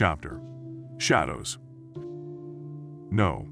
chapter 0.00 0.40
Shadows. 0.96 1.58
No. 3.10 3.46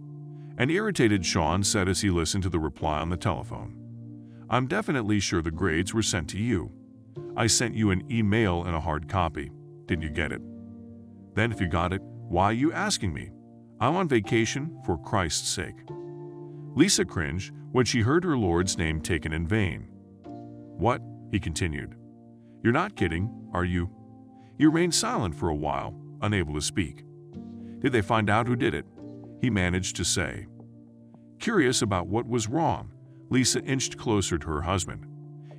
An 0.57 0.71
irritated 0.71 1.27
Sean 1.27 1.63
said 1.63 1.91
as 1.91 2.01
he 2.01 2.09
listened 2.09 2.43
to 2.45 2.49
the 2.49 2.59
reply 2.59 3.01
on 3.01 3.11
the 3.11 3.19
telephone. 3.19 3.77
I'm 4.49 4.67
definitely 4.67 5.21
sure 5.21 5.43
the 5.43 5.51
grades 5.51 5.93
were 5.93 6.01
sent 6.01 6.27
to 6.31 6.39
you. 6.39 6.73
I 7.37 7.49
sent 7.49 7.75
you 7.75 7.91
an 7.91 8.11
email 8.11 8.65
and 8.65 8.75
a 8.75 8.81
hard 8.81 9.11
copy. 9.11 9.51
Didn't 9.85 10.05
you 10.05 10.09
get 10.09 10.33
it? 10.33 10.41
Then, 11.35 11.53
if 11.53 11.61
you 11.61 11.69
got 11.69 11.93
it, 11.93 12.01
why 12.03 12.45
are 12.45 12.53
you 12.55 12.73
asking 12.73 13.13
me? 13.13 13.29
I'm 13.79 13.97
on 13.97 14.09
vacation, 14.09 14.81
for 14.87 14.97
Christ's 14.97 15.51
sake. 15.51 15.77
Lisa 16.75 17.05
cringed 17.05 17.53
when 17.73 17.85
she 17.85 18.01
heard 18.01 18.25
her 18.25 18.39
lord's 18.39 18.79
name 18.79 19.03
taken 19.03 19.35
in 19.35 19.47
vain. 19.47 19.87
What? 20.79 21.03
He 21.31 21.41
continued. 21.41 21.95
You're 22.63 22.73
not 22.73 22.97
kidding, 22.97 23.51
are 23.53 23.67
you? 23.67 23.91
He 24.57 24.65
remained 24.65 24.95
silent 24.95 25.35
for 25.35 25.51
a 25.51 25.55
while, 25.55 25.95
unable 26.23 26.55
to 26.55 26.61
speak. 26.61 27.05
Did 27.81 27.93
they 27.93 28.03
find 28.03 28.29
out 28.29 28.47
who 28.47 28.57
did 28.57 28.75
it? 28.75 28.87
He 29.41 29.51
managed 29.51 29.97
to 29.97 30.05
say. 30.05 30.47
Curious 31.39 31.83
about 31.83 32.09
what 32.09 32.27
was 32.27 32.49
wrong, 32.49 32.91
Lisa 33.31 33.63
inched 33.63 33.97
closer 33.97 34.39
to 34.39 34.49
her 34.49 34.63
husband. 34.63 35.07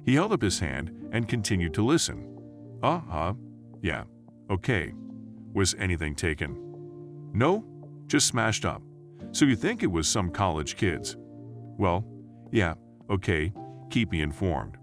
He 0.05 0.15
held 0.15 0.33
up 0.33 0.41
his 0.41 0.59
hand 0.59 0.91
and 1.11 1.27
continued 1.27 1.73
to 1.75 1.85
listen. 1.85 2.25
Uh 2.81 2.99
huh. 3.09 3.33
Yeah. 3.81 4.03
Okay. 4.49 4.93
Was 5.53 5.75
anything 5.79 6.15
taken? 6.15 6.57
No, 7.33 7.65
just 8.07 8.27
smashed 8.27 8.65
up. 8.65 8.81
So 9.31 9.45
you 9.45 9.55
think 9.55 9.83
it 9.83 9.91
was 9.91 10.07
some 10.07 10.31
college 10.31 10.75
kids? 10.75 11.15
Well, 11.77 12.05
yeah, 12.51 12.73
okay. 13.09 13.53
Keep 13.89 14.11
me 14.11 14.21
informed. 14.21 14.77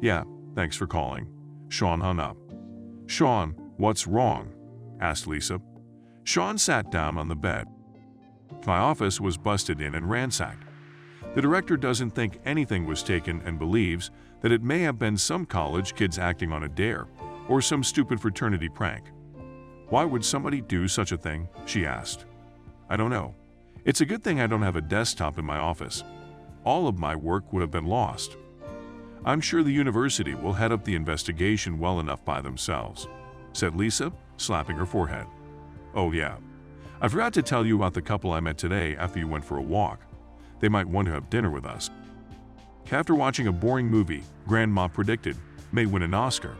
Yeah, 0.00 0.24
thanks 0.54 0.76
for 0.76 0.86
calling. 0.86 1.28
Sean 1.68 2.00
hung 2.00 2.20
up. 2.20 2.36
Sean, 3.06 3.54
what's 3.76 4.06
wrong? 4.06 4.52
Asked 5.00 5.26
Lisa. 5.26 5.60
Sean 6.24 6.58
sat 6.58 6.90
down 6.90 7.18
on 7.18 7.28
the 7.28 7.36
bed. 7.36 7.66
My 8.66 8.78
office 8.78 9.20
was 9.20 9.36
busted 9.36 9.80
in 9.80 9.94
and 9.94 10.10
ransacked. 10.10 10.64
The 11.34 11.42
director 11.42 11.76
doesn't 11.76 12.12
think 12.12 12.40
anything 12.44 12.86
was 12.86 13.02
taken 13.02 13.42
and 13.44 13.58
believes 13.58 14.10
that 14.40 14.52
it 14.52 14.62
may 14.62 14.80
have 14.80 14.98
been 14.98 15.16
some 15.16 15.44
college 15.44 15.94
kids 15.94 16.18
acting 16.18 16.52
on 16.52 16.64
a 16.64 16.68
dare 16.68 17.06
or 17.48 17.60
some 17.60 17.84
stupid 17.84 18.20
fraternity 18.20 18.68
prank. 18.68 19.04
Why 19.88 20.04
would 20.04 20.24
somebody 20.24 20.60
do 20.60 20.88
such 20.88 21.12
a 21.12 21.16
thing? 21.16 21.48
She 21.64 21.86
asked. 21.86 22.24
I 22.88 22.96
don't 22.96 23.10
know. 23.10 23.34
It's 23.84 24.00
a 24.00 24.06
good 24.06 24.24
thing 24.24 24.40
I 24.40 24.48
don't 24.48 24.62
have 24.62 24.76
a 24.76 24.80
desktop 24.80 25.38
in 25.38 25.44
my 25.44 25.58
office. 25.58 26.02
All 26.64 26.88
of 26.88 26.98
my 26.98 27.14
work 27.14 27.52
would 27.52 27.60
have 27.60 27.70
been 27.70 27.86
lost. 27.86 28.36
I'm 29.24 29.40
sure 29.40 29.62
the 29.62 29.70
university 29.70 30.34
will 30.34 30.52
head 30.52 30.72
up 30.72 30.84
the 30.84 30.96
investigation 30.96 31.78
well 31.78 32.00
enough 32.00 32.24
by 32.24 32.40
themselves, 32.40 33.06
said 33.52 33.76
Lisa, 33.76 34.12
slapping 34.36 34.76
her 34.76 34.86
forehead. 34.86 35.26
Oh, 35.94 36.12
yeah. 36.12 36.36
I 37.00 37.08
forgot 37.08 37.32
to 37.34 37.42
tell 37.42 37.66
you 37.66 37.76
about 37.76 37.94
the 37.94 38.02
couple 38.02 38.32
I 38.32 38.40
met 38.40 38.58
today 38.58 38.96
after 38.96 39.18
you 39.18 39.28
went 39.28 39.44
for 39.44 39.58
a 39.58 39.62
walk. 39.62 40.00
They 40.60 40.68
might 40.68 40.88
want 40.88 41.06
to 41.06 41.12
have 41.12 41.30
dinner 41.30 41.50
with 41.50 41.66
us. 41.66 41.90
After 42.90 43.14
watching 43.14 43.48
a 43.48 43.52
boring 43.52 43.88
movie, 43.88 44.22
Grandma 44.46 44.88
predicted, 44.88 45.36
may 45.72 45.86
win 45.86 46.02
an 46.02 46.14
Oscar. 46.14 46.56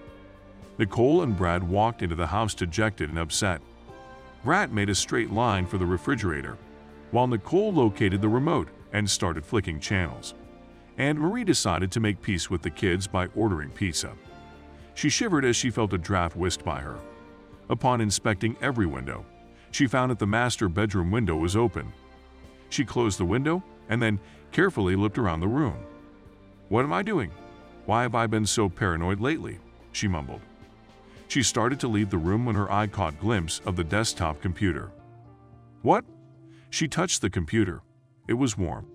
Nicole 0.78 1.22
and 1.22 1.36
Brad 1.36 1.62
walked 1.62 2.02
into 2.02 2.14
the 2.14 2.26
house 2.26 2.54
dejected 2.54 3.08
and 3.08 3.18
upset. 3.18 3.62
Brad 4.44 4.72
made 4.72 4.90
a 4.90 4.94
straight 4.94 5.30
line 5.30 5.66
for 5.66 5.78
the 5.78 5.86
refrigerator, 5.86 6.58
while 7.12 7.26
Nicole 7.26 7.72
located 7.72 8.20
the 8.20 8.28
remote 8.28 8.68
and 8.92 9.08
started 9.08 9.44
flicking 9.44 9.80
channels. 9.80 10.34
AnnMarie 10.98 11.44
decided 11.44 11.90
to 11.92 12.00
make 12.00 12.20
peace 12.22 12.50
with 12.50 12.62
the 12.62 12.70
kids 12.70 13.06
by 13.06 13.26
ordering 13.36 13.70
pizza. 13.70 14.12
She 14.94 15.08
shivered 15.08 15.44
as 15.44 15.56
she 15.56 15.70
felt 15.70 15.92
a 15.92 15.98
draft 15.98 16.36
whisked 16.36 16.64
by 16.64 16.80
her. 16.80 16.98
Upon 17.68 18.00
inspecting 18.00 18.56
every 18.60 18.86
window, 18.86 19.24
she 19.70 19.86
found 19.86 20.10
that 20.10 20.18
the 20.18 20.26
master 20.26 20.68
bedroom 20.68 21.10
window 21.10 21.36
was 21.36 21.56
open. 21.56 21.92
She 22.70 22.84
closed 22.84 23.18
the 23.18 23.24
window 23.24 23.62
and 23.88 24.00
then 24.00 24.20
carefully 24.52 24.96
looked 24.96 25.18
around 25.18 25.40
the 25.40 25.48
room. 25.48 25.76
What 26.68 26.84
am 26.84 26.92
I 26.92 27.02
doing? 27.02 27.30
Why 27.84 28.02
have 28.02 28.14
I 28.14 28.26
been 28.26 28.46
so 28.46 28.68
paranoid 28.68 29.20
lately? 29.20 29.58
She 29.92 30.08
mumbled. 30.08 30.40
She 31.28 31.42
started 31.42 31.80
to 31.80 31.88
leave 31.88 32.10
the 32.10 32.18
room 32.18 32.44
when 32.44 32.56
her 32.56 32.70
eye 32.70 32.86
caught 32.86 33.20
glimpse 33.20 33.60
of 33.66 33.76
the 33.76 33.84
desktop 33.84 34.40
computer. 34.40 34.90
What? 35.82 36.04
She 36.70 36.88
touched 36.88 37.20
the 37.20 37.30
computer. 37.30 37.82
It 38.28 38.34
was 38.34 38.58
warm. 38.58 38.86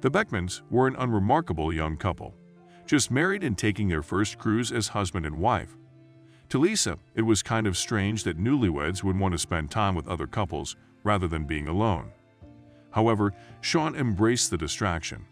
The 0.00 0.10
Beckmans 0.10 0.62
were 0.70 0.86
an 0.86 0.96
unremarkable 0.96 1.72
young 1.72 1.96
couple, 1.96 2.34
just 2.86 3.10
married 3.10 3.42
and 3.42 3.58
taking 3.58 3.88
their 3.88 4.02
first 4.02 4.38
cruise 4.38 4.70
as 4.70 4.88
husband 4.88 5.26
and 5.26 5.38
wife. 5.38 5.76
To 6.50 6.58
Lisa, 6.58 6.98
it 7.14 7.22
was 7.22 7.42
kind 7.42 7.66
of 7.66 7.76
strange 7.76 8.24
that 8.24 8.42
newlyweds 8.42 9.02
would 9.04 9.18
want 9.18 9.32
to 9.32 9.38
spend 9.38 9.70
time 9.70 9.94
with 9.94 10.08
other 10.08 10.26
couples 10.26 10.76
rather 11.04 11.28
than 11.28 11.44
being 11.44 11.68
alone. 11.68 12.10
However, 12.90 13.34
Sean 13.60 13.94
embraced 13.94 14.50
the 14.50 14.56
distraction. 14.56 15.26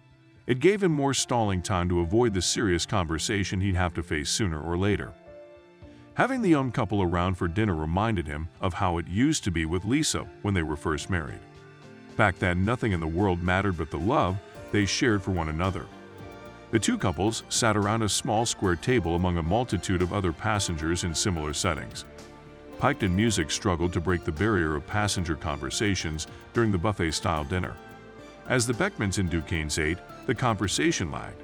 It 0.47 0.61
gave 0.61 0.83
him 0.83 0.93
more 0.93 1.15
stalling 1.15 1.63
time 1.63 1.89
to 1.89 2.01
avoid 2.01 2.35
the 2.35 2.43
serious 2.43 2.85
conversation 2.85 3.63
he'd 3.63 3.77
have 3.77 3.95
to 3.95 4.03
face 4.03 4.29
sooner 4.29 4.61
or 4.61 4.77
later. 4.77 5.13
Having 6.15 6.43
the 6.43 6.51
young 6.51 6.71
couple 6.71 7.03
around 7.03 7.37
for 7.37 7.49
dinner 7.49 7.75
reminded 7.75 8.27
him 8.27 8.49
of 8.61 8.75
how 8.75 8.99
it 8.99 9.09
used 9.09 9.43
to 9.45 9.51
be 9.51 9.65
with 9.65 9.87
Lisa 9.87 10.27
when 10.43 10.53
they 10.53 10.63
were 10.63 10.77
first 10.77 11.09
married. 11.09 11.41
Back 12.17 12.39
then, 12.39 12.65
nothing 12.65 12.93
in 12.93 13.01
the 13.01 13.07
world 13.07 13.43
mattered 13.43 13.79
but 13.79 13.91
the 13.91 13.99
love 13.99 14.37
they 14.71 14.85
shared 14.85 15.23
for 15.23 15.31
one 15.31 15.49
another. 15.49 15.87
The 16.73 16.79
two 16.79 16.99
couples 16.99 17.45
sat 17.49 17.77
around 17.77 18.03
a 18.03 18.09
small 18.09 18.45
square 18.45 18.77
table 18.77 19.15
among 19.15 19.39
a 19.39 19.43
multitude 19.43 20.03
of 20.03 20.13
other 20.13 20.33
passengers 20.33 21.05
in 21.05 21.15
similar 21.15 21.53
settings. 21.55 22.05
Piketon 22.79 23.13
music 23.13 23.51
struggled 23.51 23.93
to 23.93 24.01
break 24.01 24.25
the 24.25 24.33
barrier 24.33 24.75
of 24.75 24.87
passenger 24.87 25.37
conversations 25.37 26.27
during 26.53 26.73
the 26.73 26.79
buffet-style 26.79 27.45
dinner. 27.45 27.75
As 28.49 28.67
the 28.67 28.75
Beckmans 28.75 29.19
and 29.19 29.31
Duquesnes 29.31 29.79
ate, 29.83 29.99
the 30.27 30.35
conversation 30.35 31.11
lagged. 31.11 31.41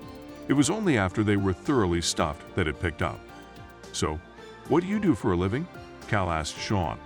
It 0.49 0.53
was 0.55 0.71
only 0.71 0.99
after 0.99 1.23
they 1.23 1.37
were 1.37 1.53
thoroughly 1.53 2.03
stuffed 2.03 2.55
that 2.57 2.69
it 2.69 2.81
picked 2.81 3.01
up. 3.01 3.19
So, 3.93 4.21
what 4.69 4.83
do 4.83 4.89
you 4.89 4.99
do 4.99 5.15
for 5.15 5.33
a 5.33 5.37
living? 5.37 5.67
Cal 6.09 6.31
asked 6.31 6.59
Sean. 6.59 6.99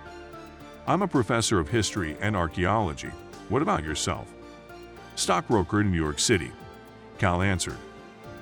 I'm 0.87 1.03
a 1.03 1.07
professor 1.07 1.59
of 1.59 1.69
history 1.69 2.17
and 2.19 2.35
archaeology. 2.35 3.11
What 3.49 3.61
about 3.61 3.83
yourself? 3.83 4.33
Stockbroker 5.15 5.81
in 5.81 5.91
New 5.91 5.97
York 5.97 6.19
City. 6.19 6.51
Cal 7.17 7.41
answered. 7.41 7.77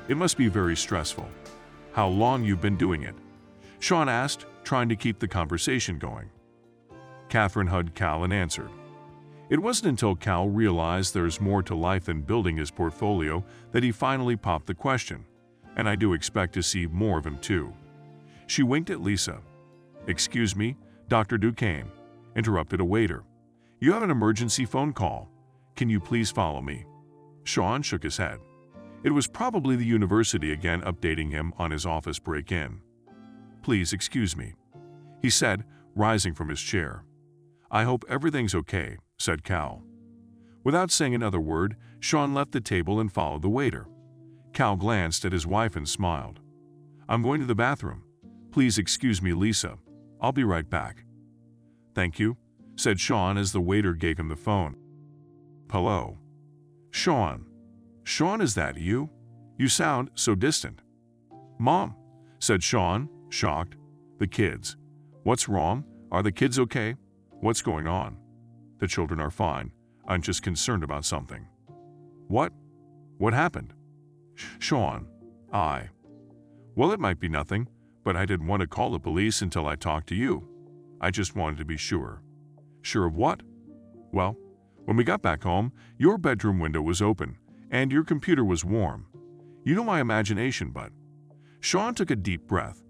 It 0.08 0.18
must 0.18 0.38
be 0.38 0.48
very 0.48 0.76
stressful. 0.76 1.28
How 1.94 2.08
long 2.08 2.44
you've 2.44 2.62
been 2.62 2.78
doing 2.78 3.04
it? 3.04 3.16
Sean 3.80 4.08
asked, 4.08 4.46
trying 4.64 4.90
to 4.90 4.96
keep 4.96 5.20
the 5.20 5.28
conversation 5.28 5.98
going. 5.98 6.30
Catherine 7.30 7.68
hugged 7.68 7.96
Cal 7.96 8.24
and 8.24 8.34
answered. 8.34 8.70
It 9.50 9.60
wasn't 9.60 9.90
until 9.90 10.16
Cal 10.16 10.48
realized 10.48 11.14
there's 11.14 11.42
more 11.42 11.64
to 11.64 11.76
life 11.76 12.06
than 12.06 12.22
building 12.22 12.58
his 12.58 12.72
portfolio 12.72 13.44
that 13.72 13.84
he 13.84 13.92
finally 13.92 14.36
popped 14.36 14.68
the 14.68 14.74
question, 14.74 15.26
and 15.76 15.88
I 15.90 15.96
do 15.96 16.14
expect 16.14 16.54
to 16.54 16.64
see 16.64 16.88
more 16.88 17.18
of 17.18 17.26
him 17.26 17.38
too. 17.40 17.74
She 18.48 18.64
winked 18.64 18.90
at 18.90 19.02
Lisa. 19.02 19.40
Excuse 20.08 20.56
me, 20.56 20.78
Dr. 21.08 21.38
Duquesne, 21.38 21.92
interrupted 22.36 22.80
a 22.80 22.86
waiter. 22.86 23.24
You 23.80 23.94
have 23.94 24.04
an 24.04 24.12
emergency 24.12 24.66
phone 24.66 24.94
call. 24.94 25.30
Can 25.76 25.90
you 25.90 26.00
please 26.00 26.32
follow 26.32 26.62
me? 26.62 26.86
Sean 27.44 27.82
shook 27.82 28.04
his 28.04 28.18
head. 28.18 28.40
It 29.06 29.14
was 29.14 29.28
probably 29.28 29.76
the 29.76 29.86
university 29.86 30.52
again 30.52 30.82
updating 30.82 31.30
him 31.30 31.54
on 31.60 31.70
his 31.70 31.86
office 31.86 32.18
break 32.18 32.52
in. 32.52 32.82
Please 33.62 33.94
excuse 33.94 34.36
me, 34.36 34.56
he 35.22 35.30
said, 35.30 35.64
rising 35.94 36.34
from 36.34 36.50
his 36.50 36.60
chair. 36.60 37.06
I 37.70 37.84
hope 37.84 38.04
everything's 38.10 38.56
okay, 38.56 38.98
said 39.20 39.44
Cal. 39.44 39.84
Without 40.64 40.90
saying 40.90 41.14
another 41.14 41.40
word, 41.40 41.76
Sean 42.00 42.34
left 42.34 42.52
the 42.52 42.60
table 42.60 43.00
and 43.00 43.14
followed 43.14 43.44
the 43.44 43.50
waiter. 43.50 43.86
Cal 44.54 44.76
glanced 44.76 45.24
at 45.24 45.34
his 45.34 45.46
wife 45.46 45.76
and 45.76 45.88
smiled. 45.88 46.40
I'm 47.08 47.22
going 47.22 47.40
to 47.42 47.46
the 47.46 47.54
bathroom. 47.54 48.02
Please 48.52 48.80
excuse 48.80 49.22
me, 49.22 49.34
Lisa. 49.34 49.78
I'll 50.20 50.32
be 50.32 50.44
right 50.44 50.68
back. 50.68 51.04
Thank 51.94 52.18
you, 52.18 52.38
said 52.76 53.00
Sean 53.00 53.38
as 53.38 53.52
the 53.52 53.62
waiter 53.62 53.94
gave 53.94 54.18
him 54.18 54.30
the 54.30 54.36
phone. 54.36 54.76
Hello. 55.70 56.18
Sean. 56.90 57.46
Sean, 58.06 58.40
is 58.40 58.54
that 58.54 58.78
you? 58.78 59.10
You 59.58 59.68
sound 59.68 60.12
so 60.14 60.36
distant. 60.36 60.82
Mom, 61.58 61.96
said 62.38 62.62
Sean, 62.62 63.10
shocked. 63.30 63.78
The 64.20 64.28
kids. 64.28 64.78
What's 65.24 65.50
wrong? 65.50 65.84
Are 66.12 66.22
the 66.22 66.32
kids 66.32 66.60
okay? 66.60 66.96
What's 67.42 67.64
going 67.64 67.88
on? 67.88 68.18
The 68.78 68.88
children 68.88 69.20
are 69.20 69.32
fine. 69.32 69.72
I'm 70.08 70.22
just 70.22 70.44
concerned 70.44 70.84
about 70.84 71.04
something. 71.04 71.48
What? 72.28 72.54
What 73.18 73.34
happened? 73.34 73.74
Sean. 74.60 75.08
I. 75.52 75.90
Well, 76.76 76.92
it 76.92 77.00
might 77.00 77.20
be 77.20 77.28
nothing, 77.28 77.68
but 78.04 78.16
I 78.16 78.26
didn't 78.26 78.48
want 78.48 78.62
to 78.62 78.68
call 78.68 78.92
the 78.92 79.00
police 79.00 79.42
until 79.42 79.66
I 79.66 79.76
talked 79.76 80.08
to 80.10 80.16
you. 80.16 80.48
I 81.02 81.10
just 81.10 81.36
wanted 81.36 81.58
to 81.58 81.66
be 81.66 81.78
sure. 81.78 82.22
Sure 82.84 83.08
of 83.08 83.16
what? 83.16 83.42
Well, 84.12 84.38
when 84.84 84.96
we 84.96 85.04
got 85.04 85.24
back 85.24 85.42
home, 85.42 85.74
your 85.98 86.20
bedroom 86.20 86.60
window 86.60 86.84
was 86.84 87.02
open, 87.02 87.38
and 87.76 87.92
your 87.92 88.06
computer 88.06 88.46
was 88.46 88.64
warm. 88.64 89.06
You 89.66 89.76
know 89.76 89.84
my 89.84 90.00
imagination, 90.00 90.70
Bud. 90.70 90.94
Sean 91.60 91.94
took 91.94 92.10
a 92.10 92.16
deep 92.16 92.48
breath. 92.48 92.82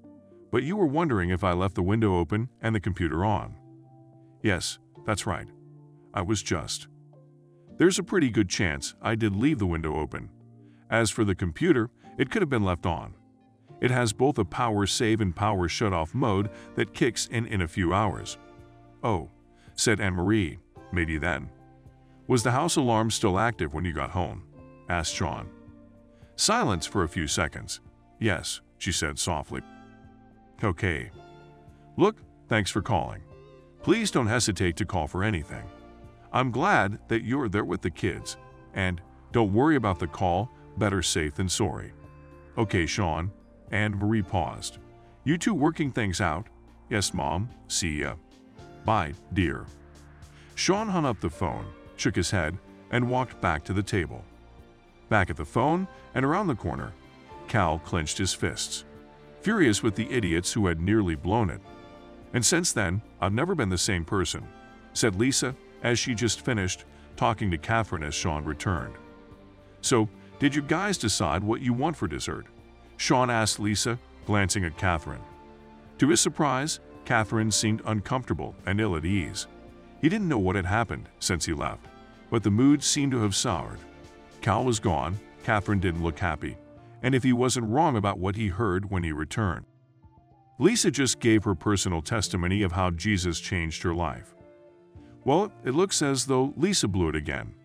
But 0.52 0.62
you 0.62 0.78
were 0.78 0.86
wondering 0.86 1.32
if 1.32 1.44
I 1.44 1.54
left 1.54 1.74
the 1.74 1.82
window 1.82 2.20
open 2.20 2.50
and 2.62 2.76
the 2.76 2.80
computer 2.80 3.26
on. 3.26 3.56
Yes, 4.44 4.78
that's 5.04 5.26
right. 5.26 5.48
I 6.14 6.22
was 6.22 6.44
just. 6.44 6.88
There's 7.80 7.98
a 7.98 8.04
pretty 8.04 8.30
good 8.30 8.48
chance 8.48 8.94
I 9.02 9.16
did 9.16 9.36
leave 9.36 9.58
the 9.58 9.66
window 9.66 9.96
open. 9.96 10.30
As 10.92 11.10
for 11.10 11.24
the 11.24 11.34
computer, 11.34 11.90
it 12.20 12.30
could 12.30 12.44
have 12.44 12.50
been 12.50 12.64
left 12.64 12.86
on. 12.86 13.16
It 13.82 13.90
has 13.90 14.14
both 14.14 14.38
a 14.38 14.46
power 14.46 14.86
save 14.86 15.20
and 15.20 15.36
power 15.36 15.68
shut 15.68 15.94
off 15.94 16.14
mode 16.14 16.52
that 16.76 16.94
kicks 16.94 17.26
in 17.26 17.48
in 17.48 17.64
a 17.64 17.68
few 17.68 17.92
hours. 17.92 18.38
Oh, 19.04 19.32
said 19.74 19.98
AnnMarie, 19.98 20.60
maybe 20.92 21.18
then. 21.18 21.50
Was 22.28 22.44
the 22.44 22.52
house 22.52 22.76
alarm 22.76 23.10
still 23.10 23.40
active 23.40 23.74
when 23.74 23.84
you 23.84 23.92
got 23.92 24.12
home? 24.12 24.44
Asked 24.90 25.16
Sean. 25.16 25.50
Silence 26.36 26.86
for 26.86 27.04
a 27.04 27.10
few 27.10 27.28
seconds. 27.28 27.82
Yes, 28.20 28.62
she 28.78 28.92
said 28.92 29.18
softly. 29.18 29.62
Okay. 30.64 31.10
Look, 31.98 32.18
thanks 32.50 32.72
for 32.72 32.82
calling. 32.82 33.22
Please 33.82 34.12
don't 34.12 34.28
hesitate 34.28 34.76
to 34.78 34.86
call 34.86 35.08
for 35.08 35.24
anything. 35.24 35.64
I'm 36.34 36.52
glad 36.52 37.00
that 37.08 37.24
you're 37.24 37.50
there 37.50 37.66
with 37.66 37.82
the 37.82 37.90
kids. 37.90 38.38
And 38.74 39.02
don't 39.32 39.54
worry 39.54 39.76
about 39.76 40.00
the 40.00 40.08
call, 40.08 40.50
better 40.78 41.02
safe 41.02 41.36
than 41.36 41.50
sorry. 41.50 41.94
Okay, 42.58 42.86
Sean. 42.86 43.32
AnnMarie 43.72 44.28
paused. 44.28 44.78
You 45.24 45.38
two 45.38 45.54
working 45.54 45.92
things 45.92 46.22
out? 46.22 46.48
Yes, 46.90 47.14
Mom. 47.14 47.50
See 47.68 48.02
ya. 48.02 48.16
Bye, 48.84 49.14
dear. 49.34 49.66
Sean 50.56 50.88
hung 50.88 51.06
up 51.06 51.20
the 51.20 51.30
phone, 51.30 51.66
shook 51.98 52.16
his 52.16 52.32
head, 52.32 52.58
and 52.92 53.10
walked 53.10 53.42
back 53.42 53.64
to 53.66 53.74
the 53.74 53.84
table. 53.84 54.24
Back 55.10 55.30
at 55.30 55.36
the 55.36 55.46
phone 55.46 55.88
and 56.14 56.26
around 56.26 56.48
the 56.48 56.56
corner, 56.56 56.94
Cal 57.48 57.80
clenched 57.80 58.18
his 58.18 58.34
fists, 58.34 58.86
furious 59.42 59.84
with 59.84 59.96
the 59.96 60.10
idiots 60.10 60.52
who 60.54 60.68
had 60.68 60.82
nearly 60.82 61.16
blown 61.16 61.50
it. 61.50 61.62
And 62.34 62.46
since 62.46 62.74
then, 62.74 63.02
I've 63.22 63.34
never 63.34 63.56
been 63.56 63.70
the 63.70 63.78
same 63.78 64.04
person, 64.04 64.48
said 64.94 65.16
Lisa 65.16 65.56
as 65.84 66.00
she 66.00 66.16
just 66.16 66.44
finished 66.44 66.86
talking 67.16 67.52
to 67.52 67.58
Catherine 67.58 68.04
as 68.04 68.14
Sean 68.14 68.44
returned. 68.44 68.96
So, 69.82 70.10
did 70.40 70.54
you 70.56 70.62
guys 70.62 70.98
decide 70.98 71.44
what 71.44 71.62
you 71.62 71.72
want 71.72 71.96
for 71.96 72.08
dessert? 72.08 72.48
Sean 72.98 73.30
asked 73.30 73.60
Lisa, 73.60 74.00
glancing 74.26 74.66
at 74.66 74.78
Catherine. 74.78 75.22
To 76.00 76.10
his 76.10 76.20
surprise, 76.20 76.80
Catherine 77.06 77.52
seemed 77.52 77.82
uncomfortable 77.86 78.56
and 78.66 78.82
ill 78.82 78.96
at 78.96 79.06
ease. 79.06 79.48
He 80.02 80.10
didn't 80.10 80.28
know 80.28 80.40
what 80.40 80.56
had 80.56 80.66
happened 80.66 81.08
since 81.20 81.46
he 81.46 81.54
left, 81.54 81.86
but 82.30 82.44
the 82.44 82.52
mood 82.52 82.84
seemed 82.84 83.12
to 83.12 83.22
have 83.22 83.36
soured. 83.36 83.80
Cal 84.46 84.64
was 84.64 84.80
gone, 84.80 85.20
Catherine 85.44 85.80
didn't 85.80 86.04
look 86.04 86.20
happy, 86.20 86.56
and 87.02 87.16
if 87.16 87.24
he 87.24 87.34
wasn't 87.34 87.68
wrong 87.68 87.98
about 87.98 88.20
what 88.20 88.36
he 88.36 88.50
heard 88.50 88.92
when 88.92 89.04
he 89.04 89.12
returned. 89.12 89.66
Lisa 90.60 90.92
just 90.92 91.20
gave 91.20 91.44
her 91.44 91.56
personal 91.56 92.00
testimony 92.00 92.62
of 92.62 92.72
how 92.72 92.92
Jesus 92.92 93.40
changed 93.40 93.82
her 93.82 93.96
life. 93.96 94.36
Well, 95.24 95.52
it 95.64 95.72
looks 95.72 96.04
as 96.04 96.28
though 96.28 96.54
Lisa 96.58 96.88
blew 96.88 97.10
it 97.10 97.16
again. 97.16 97.56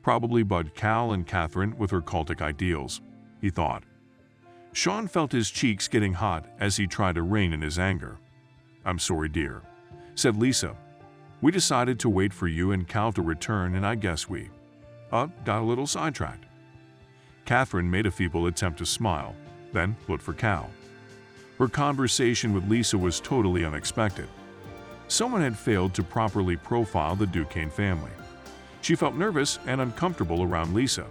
Probably 0.00 0.42
bud 0.42 0.74
Cal 0.74 1.12
and 1.12 1.26
Catherine 1.26 1.76
with 1.76 1.90
her 1.90 2.00
cultic 2.00 2.40
ideals, 2.40 3.02
he 3.42 3.50
thought. 3.50 3.84
Sean 4.72 5.08
felt 5.08 5.32
his 5.32 5.50
cheeks 5.50 5.86
getting 5.86 6.14
hot 6.14 6.46
as 6.58 6.78
he 6.78 6.86
tried 6.86 7.16
to 7.16 7.22
rein 7.22 7.52
in 7.52 7.60
his 7.60 7.78
anger. 7.78 8.16
I'm 8.86 8.98
sorry, 8.98 9.28
dear, 9.28 9.60
said 10.14 10.36
Lisa. 10.36 10.78
We 11.42 11.52
decided 11.52 12.00
to 12.00 12.08
wait 12.08 12.32
for 12.32 12.48
you 12.48 12.72
and 12.72 12.88
Cal 12.88 13.12
to 13.12 13.20
return, 13.20 13.74
and 13.74 13.84
I 13.84 13.96
guess 13.96 14.30
we, 14.30 14.48
uh, 15.12 15.28
got 15.44 15.62
a 15.62 15.64
little 15.64 15.86
sidetracked. 15.86 16.44
Catherine 17.44 17.90
made 17.90 18.06
a 18.06 18.10
feeble 18.10 18.46
attempt 18.46 18.78
to 18.78 18.86
smile, 18.86 19.34
then 19.72 19.96
looked 20.08 20.22
for 20.22 20.32
Cal. 20.32 20.70
Her 21.58 21.68
conversation 21.68 22.54
with 22.54 22.68
Lisa 22.68 22.96
was 22.96 23.20
totally 23.20 23.64
unexpected. 23.64 24.28
Someone 25.08 25.42
had 25.42 25.58
failed 25.58 25.94
to 25.94 26.02
properly 26.02 26.56
profile 26.56 27.14
the 27.14 27.26
Duquesne 27.26 27.70
family. 27.70 28.10
She 28.80 28.94
felt 28.94 29.14
nervous 29.14 29.58
and 29.66 29.80
uncomfortable 29.80 30.42
around 30.42 30.74
Lisa. 30.74 31.06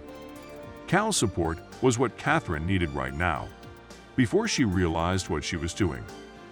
Cal's 0.88 1.16
support 1.16 1.58
was 1.80 1.98
what 1.98 2.16
Catherine 2.18 2.66
needed 2.66 2.90
right 2.90 3.14
now. 3.14 3.48
Before 4.16 4.46
she 4.46 4.64
realized 4.64 5.30
what 5.30 5.44
she 5.44 5.56
was 5.56 5.72
doing, 5.72 6.04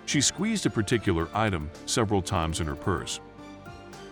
she 0.06 0.20
squeezed 0.20 0.66
a 0.66 0.70
particular 0.70 1.28
item 1.34 1.70
several 1.86 2.22
times 2.22 2.60
in 2.60 2.66
her 2.66 2.74
purse. 2.74 3.20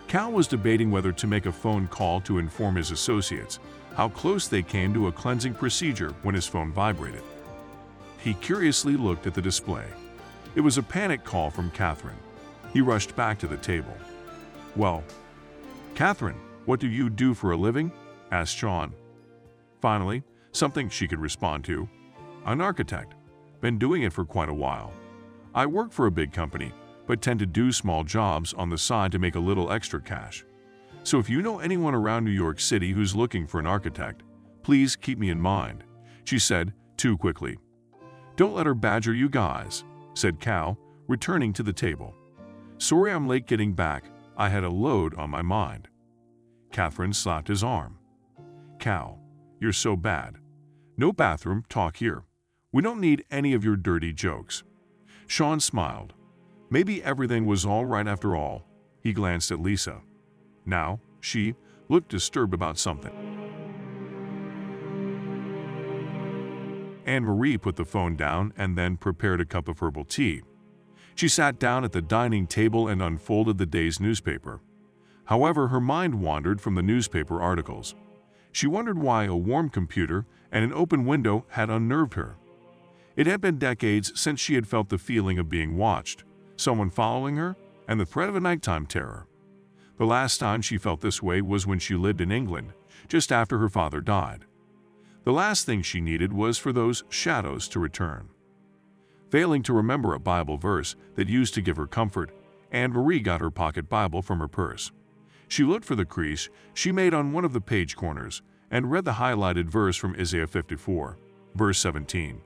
Cal 0.09 0.31
was 0.31 0.47
debating 0.47 0.89
whether 0.89 1.11
to 1.11 1.27
make 1.27 1.45
a 1.45 1.51
phone 1.51 1.87
call 1.87 2.19
to 2.21 2.39
inform 2.39 2.75
his 2.75 2.89
associates 2.89 3.59
how 3.95 4.09
close 4.09 4.47
they 4.47 4.63
came 4.63 4.91
to 4.91 5.05
a 5.05 5.11
cleansing 5.11 5.53
procedure 5.53 6.15
when 6.23 6.33
his 6.33 6.47
phone 6.47 6.71
vibrated. 6.71 7.21
He 8.17 8.33
curiously 8.33 8.97
looked 8.97 9.27
at 9.27 9.35
the 9.35 9.41
display. 9.41 9.85
It 10.55 10.61
was 10.61 10.79
a 10.79 10.83
panic 10.83 11.23
call 11.23 11.51
from 11.51 11.69
Catherine. 11.69 12.17
He 12.73 12.81
rushed 12.81 13.15
back 13.15 13.37
to 13.37 13.47
the 13.47 13.57
table. 13.57 13.93
Well, 14.75 15.03
Catherine, 15.93 16.39
what 16.65 16.79
do 16.79 16.87
you 16.87 17.11
do 17.11 17.35
for 17.35 17.51
a 17.51 17.57
living? 17.57 17.91
asked 18.31 18.57
Sean. 18.57 18.91
Finally, 19.79 20.23
something 20.53 20.89
she 20.89 21.07
could 21.07 21.19
respond 21.19 21.63
to. 21.65 21.87
An 22.47 22.61
architect. 22.61 23.13
Been 23.61 23.77
doing 23.77 24.01
it 24.01 24.13
for 24.13 24.25
quite 24.25 24.49
a 24.49 24.53
while. 24.55 24.91
I 25.53 25.67
work 25.67 25.91
for 25.91 26.07
a 26.07 26.11
big 26.11 26.33
company, 26.33 26.71
but 27.09 27.23
tend 27.23 27.39
to 27.39 27.45
do 27.47 27.71
small 27.71 28.03
jobs 28.03 28.53
on 28.53 28.69
the 28.69 28.77
side 28.77 29.11
to 29.11 29.17
make 29.17 29.33
a 29.33 29.39
little 29.39 29.71
extra 29.71 29.99
cash. 29.99 30.45
So 31.03 31.17
if 31.17 31.27
you 31.27 31.41
know 31.41 31.57
anyone 31.57 31.95
around 31.95 32.23
New 32.23 32.29
York 32.29 32.59
City 32.59 32.91
who's 32.91 33.15
looking 33.15 33.47
for 33.47 33.59
an 33.59 33.65
architect, 33.65 34.21
please 34.61 34.95
keep 34.95 35.17
me 35.17 35.31
in 35.31 35.41
mind, 35.41 35.83
she 36.23 36.37
said 36.37 36.71
too 36.97 37.17
quickly. 37.17 37.57
Don't 38.35 38.53
let 38.53 38.67
her 38.67 38.75
badger 38.75 39.11
you 39.11 39.27
guys, 39.27 39.85
said 40.13 40.39
Cal, 40.39 40.77
returning 41.07 41.51
to 41.53 41.63
the 41.63 41.73
table. 41.73 42.13
Sorry 42.77 43.11
I'm 43.11 43.27
late 43.27 43.47
getting 43.47 43.73
back. 43.73 44.03
I 44.37 44.49
had 44.49 44.63
a 44.63 44.69
load 44.69 45.15
on 45.15 45.31
my 45.31 45.41
mind. 45.41 45.87
Catherine 46.71 47.13
slapped 47.13 47.47
his 47.47 47.63
arm. 47.63 47.97
Cal, 48.77 49.19
you're 49.59 49.73
so 49.73 49.95
bad. 49.95 50.35
No 50.95 51.11
bathroom 51.11 51.63
talk 51.69 51.97
here. 51.97 52.25
We 52.71 52.83
don't 52.83 53.01
need 53.01 53.25
any 53.31 53.53
of 53.53 53.65
your 53.65 53.77
dirty 53.77 54.13
jokes. 54.13 54.61
Sean 55.25 55.59
smiled. 55.59 56.13
Maybe 56.69 57.03
everything 57.03 57.45
was 57.45 57.65
all 57.65 57.85
right 57.85 58.07
after 58.07 58.35
all. 58.35 58.65
He 59.01 59.13
glanced 59.13 59.51
at 59.51 59.59
Lisa. 59.59 60.01
Now, 60.65 60.99
she 61.19 61.55
looked 61.87 62.09
disturbed 62.09 62.53
about 62.53 62.77
something. 62.77 63.11
AnnMarie 67.07 67.59
put 67.59 67.75
the 67.75 67.85
phone 67.85 68.15
down 68.15 68.53
and 68.55 68.77
then 68.77 68.97
prepared 68.97 69.41
a 69.41 69.45
cup 69.45 69.67
of 69.67 69.79
herbal 69.79 70.05
tea. 70.05 70.43
She 71.15 71.27
sat 71.27 71.59
down 71.59 71.83
at 71.83 71.91
the 71.91 72.03
dining 72.03 72.45
table 72.45 72.87
and 72.87 73.01
unfolded 73.01 73.57
the 73.57 73.65
day's 73.65 73.99
newspaper. 73.99 74.61
However, 75.25 75.69
her 75.69 75.81
mind 75.81 76.21
wandered 76.21 76.61
from 76.61 76.75
the 76.75 76.83
newspaper 76.83 77.41
articles. 77.41 77.95
She 78.51 78.67
wondered 78.67 78.99
why 78.99 79.25
a 79.25 79.35
warm 79.35 79.69
computer 79.69 80.25
and 80.51 80.63
an 80.63 80.73
open 80.73 81.05
window 81.05 81.45
had 81.49 81.69
unnerved 81.69 82.13
her. 82.13 82.37
It 83.15 83.27
had 83.27 83.41
been 83.41 83.57
decades 83.57 84.11
since 84.19 84.39
she 84.39 84.53
had 84.53 84.67
felt 84.67 84.89
the 84.89 84.97
feeling 84.97 85.39
of 85.39 85.49
being 85.49 85.75
watched, 85.75 86.23
someone 86.59 86.89
following 86.89 87.37
her, 87.37 87.55
and 87.87 87.99
the 87.99 88.05
threat 88.05 88.29
of 88.29 88.35
a 88.35 88.39
nighttime 88.39 88.85
terror. 88.85 89.25
The 89.97 90.05
last 90.05 90.37
time 90.37 90.61
she 90.61 90.77
felt 90.77 91.01
this 91.01 91.21
way 91.21 91.41
was 91.41 91.67
when 91.67 91.79
she 91.79 91.95
lived 91.95 92.21
in 92.21 92.31
England, 92.31 92.73
just 93.07 93.31
after 93.31 93.57
her 93.57 93.69
father 93.69 94.01
died. 94.01 94.45
The 95.23 95.33
last 95.33 95.65
thing 95.65 95.81
she 95.81 95.99
needed 95.99 96.31
was 96.31 96.57
for 96.57 96.71
those 96.71 97.03
shadows 97.09 97.67
to 97.69 97.79
return. 97.79 98.29
Failing 99.29 99.61
to 99.63 99.73
remember 99.73 100.13
a 100.13 100.19
Bible 100.19 100.57
verse 100.57 100.95
that 101.15 101.27
used 101.27 101.53
to 101.55 101.61
give 101.61 101.77
her 101.77 101.85
comfort, 101.85 102.31
AnnMarie 102.73 103.23
got 103.23 103.41
her 103.41 103.51
pocket 103.51 103.89
Bible 103.89 104.21
from 104.21 104.39
her 104.39 104.47
purse. 104.47 104.91
She 105.47 105.63
looked 105.63 105.85
for 105.85 105.95
the 105.95 106.05
crease 106.05 106.49
she 106.73 106.91
made 106.91 107.13
on 107.13 107.33
one 107.33 107.45
of 107.45 107.53
the 107.53 107.61
page 107.61 107.95
corners 107.95 108.41
and 108.71 108.91
read 108.91 109.05
the 109.05 109.13
highlighted 109.13 109.65
verse 109.65 109.97
from 109.97 110.15
Isaiah 110.19 110.47
54, 110.47 111.17
verse 111.55 111.79
17. 111.79 112.41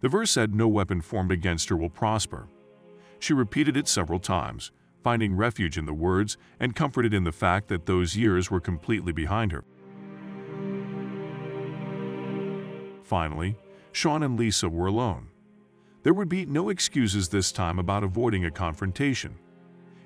The 0.00 0.08
verse 0.08 0.30
said, 0.30 0.54
No 0.54 0.68
weapon 0.68 1.00
formed 1.00 1.32
against 1.32 1.68
her 1.68 1.76
will 1.76 1.90
prosper. 1.90 2.48
She 3.18 3.32
repeated 3.32 3.76
it 3.76 3.88
several 3.88 4.18
times, 4.18 4.70
finding 5.02 5.36
refuge 5.36 5.78
in 5.78 5.86
the 5.86 5.94
words 5.94 6.36
and 6.60 6.76
comforted 6.76 7.14
in 7.14 7.24
the 7.24 7.32
fact 7.32 7.68
that 7.68 7.86
those 7.86 8.16
years 8.16 8.50
were 8.50 8.60
completely 8.60 9.12
behind 9.12 9.52
her. 9.52 9.64
Finally, 13.02 13.56
Sean 13.92 14.22
and 14.22 14.38
Lisa 14.38 14.68
were 14.68 14.86
alone. 14.86 15.28
There 16.02 16.14
would 16.14 16.28
be 16.28 16.46
no 16.46 16.68
excuses 16.68 17.28
this 17.28 17.50
time 17.50 17.78
about 17.78 18.04
avoiding 18.04 18.44
a 18.44 18.50
confrontation. 18.50 19.36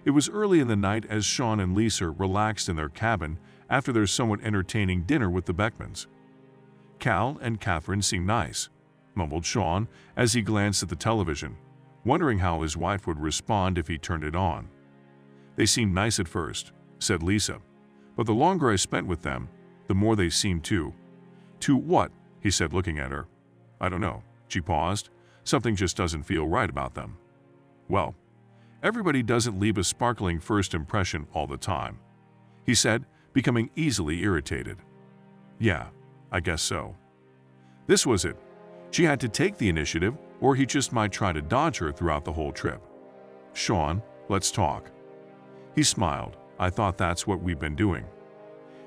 It 0.04 0.10
was 0.10 0.28
early 0.28 0.60
in 0.60 0.68
the 0.68 0.76
night 0.76 1.04
as 1.08 1.24
Sean 1.24 1.60
and 1.60 1.74
Lisa 1.74 2.10
relaxed 2.10 2.68
in 2.68 2.76
their 2.76 2.88
cabin 2.88 3.38
after 3.68 3.92
their 3.92 4.06
somewhat 4.06 4.42
entertaining 4.42 5.02
dinner 5.02 5.28
with 5.28 5.46
the 5.46 5.54
Beckmans. 5.54 6.06
Cal 6.98 7.38
and 7.42 7.60
Catherine 7.60 8.02
seem 8.02 8.24
nice, 8.24 8.68
mumbled 9.14 9.44
Sean 9.44 9.88
as 10.16 10.32
he 10.32 10.42
glanced 10.42 10.82
at 10.82 10.88
the 10.88 10.96
television, 10.96 11.56
wondering 12.04 12.38
how 12.38 12.62
his 12.62 12.76
wife 12.76 13.06
would 13.06 13.20
respond 13.20 13.78
if 13.78 13.88
he 13.88 13.98
turned 13.98 14.24
it 14.24 14.36
on. 14.36 14.68
They 15.56 15.66
seemed 15.66 15.94
nice 15.94 16.18
at 16.18 16.28
first, 16.28 16.72
said 16.98 17.22
Lisa, 17.22 17.60
but 18.16 18.26
the 18.26 18.34
longer 18.34 18.70
I 18.70 18.76
spent 18.76 19.06
with 19.06 19.22
them, 19.22 19.48
the 19.86 19.94
more 19.94 20.16
they 20.16 20.30
seemed 20.30 20.64
to. 20.64 20.92
To 21.60 21.76
what? 21.76 22.10
he 22.40 22.50
said, 22.50 22.72
looking 22.72 22.98
at 22.98 23.12
her. 23.12 23.26
I 23.80 23.88
don't 23.88 24.00
know. 24.00 24.22
She 24.48 24.60
paused. 24.60 25.10
Something 25.44 25.76
just 25.76 25.96
doesn't 25.96 26.24
feel 26.24 26.46
right 26.46 26.68
about 26.68 26.94
them. 26.94 27.16
Well, 27.88 28.14
Everybody 28.82 29.22
doesn't 29.22 29.60
leave 29.60 29.78
a 29.78 29.84
sparkling 29.84 30.40
first 30.40 30.74
impression 30.74 31.28
all 31.32 31.46
the 31.46 31.56
time, 31.56 32.00
he 32.66 32.74
said, 32.74 33.06
becoming 33.32 33.70
easily 33.76 34.22
irritated. 34.22 34.78
Yeah, 35.60 35.86
I 36.32 36.40
guess 36.40 36.62
so. 36.62 36.96
This 37.86 38.04
was 38.04 38.24
it. 38.24 38.36
She 38.90 39.04
had 39.04 39.20
to 39.20 39.28
take 39.28 39.56
the 39.56 39.68
initiative, 39.68 40.14
or 40.42 40.54
he 40.54 40.66
just 40.66 40.92
might 40.92 41.12
try 41.12 41.32
to 41.32 41.40
dodge 41.40 41.78
her 41.78 41.92
throughout 41.92 42.24
the 42.26 42.32
whole 42.32 42.52
trip. 42.52 42.82
Sean, 43.54 44.02
let's 44.28 44.50
talk. 44.50 44.90
He 45.74 45.82
smiled. 45.82 46.36
I 46.58 46.68
thought 46.68 46.98
that's 46.98 47.26
what 47.26 47.40
we've 47.40 47.58
been 47.58 47.76
doing. 47.76 48.04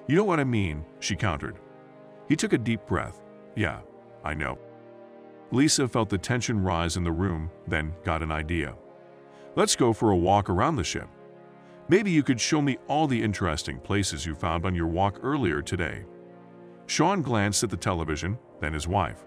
You 0.07 0.15
know 0.17 0.24
what 0.24 0.39
I 0.39 0.43
mean, 0.43 0.85
she 1.00 1.15
countered. 1.15 1.57
He 2.27 2.35
took 2.35 2.53
a 2.53 2.57
deep 2.57 2.85
breath. 2.85 3.21
Yeah, 3.55 3.79
I 4.24 4.33
know. 4.33 4.59
Lisa 5.51 5.88
felt 5.88 6.09
the 6.09 6.17
tension 6.17 6.62
rise 6.62 6.97
in 6.97 7.03
the 7.03 7.12
room, 7.12 7.50
then 7.67 7.93
got 8.03 8.21
an 8.21 8.31
idea. 8.31 8.75
Let's 9.55 9.75
go 9.75 9.93
for 9.93 10.12
a 10.12 10.17
walk 10.17 10.50
around 10.50 10.75
the 10.75 10.83
ship. 10.83 11.07
Maybe 11.88 12.12
you 12.12 12.24
could 12.24 12.41
show 12.41 12.62
me 12.62 12.77
all 12.88 13.07
the 13.07 13.21
interesting 13.21 13.79
places 13.79 14.25
you 14.25 14.35
found 14.35 14.65
on 14.65 14.75
your 14.75 14.88
walk 14.88 15.19
earlier 15.24 15.62
today. 15.62 16.03
Sean 16.88 17.21
glanced 17.21 17.63
at 17.63 17.69
the 17.69 17.77
television, 17.77 18.38
then 18.59 18.74
his 18.74 18.88
wife. 18.88 19.24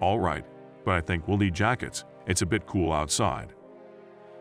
All 0.00 0.20
right, 0.20 0.44
but 0.84 0.94
I 0.94 1.00
think 1.00 1.26
we'll 1.26 1.38
need 1.38 1.54
jackets. 1.54 2.04
It's 2.26 2.42
a 2.42 2.46
bit 2.46 2.66
cool 2.66 2.92
outside. 2.92 3.54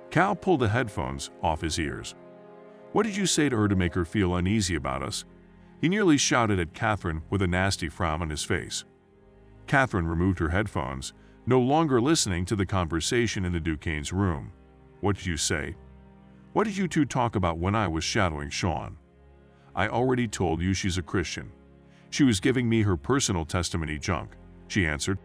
Cal 0.09 0.35
pulled 0.35 0.59
the 0.59 0.69
headphones 0.69 1.31
off 1.41 1.61
his 1.61 1.79
ears. 1.79 2.15
What 2.91 3.03
did 3.03 3.15
you 3.15 3.25
say 3.25 3.49
to 3.49 3.57
her 3.57 3.67
to 3.67 3.75
make 3.75 3.95
her 3.95 4.05
feel 4.05 4.35
uneasy 4.35 4.75
about 4.75 5.01
us? 5.01 5.25
He 5.81 5.89
nearly 5.89 6.17
shouted 6.17 6.59
at 6.59 6.73
Catherine 6.73 7.23
with 7.29 7.41
a 7.41 7.47
nasty 7.47 7.89
frown 7.89 8.21
on 8.21 8.29
his 8.29 8.43
face. 8.43 8.85
Catherine 9.67 10.07
removed 10.07 10.39
her 10.39 10.49
headphones, 10.49 11.13
no 11.45 11.59
longer 11.59 11.99
listening 11.99 12.45
to 12.45 12.55
the 12.55 12.65
conversation 12.65 13.43
in 13.43 13.51
the 13.51 13.59
Duquesne's 13.59 14.13
room. 14.13 14.51
What 15.01 15.17
did 15.17 15.25
you 15.25 15.35
say? 15.35 15.75
What 16.53 16.65
did 16.65 16.77
you 16.77 16.87
two 16.87 17.05
talk 17.05 17.35
about 17.35 17.57
when 17.57 17.75
I 17.75 17.87
was 17.87 18.03
shadowing 18.03 18.49
Sean? 18.49 18.97
I 19.75 19.87
already 19.87 20.27
told 20.27 20.61
you 20.61 20.73
she's 20.73 20.99
a 20.99 21.01
Christian. 21.01 21.51
She 22.11 22.23
was 22.23 22.39
giving 22.39 22.69
me 22.69 22.83
her 22.83 22.95
personal 22.95 23.43
testimony 23.43 23.97
junk, 23.97 24.35
she 24.67 24.85
answered. 24.85 25.17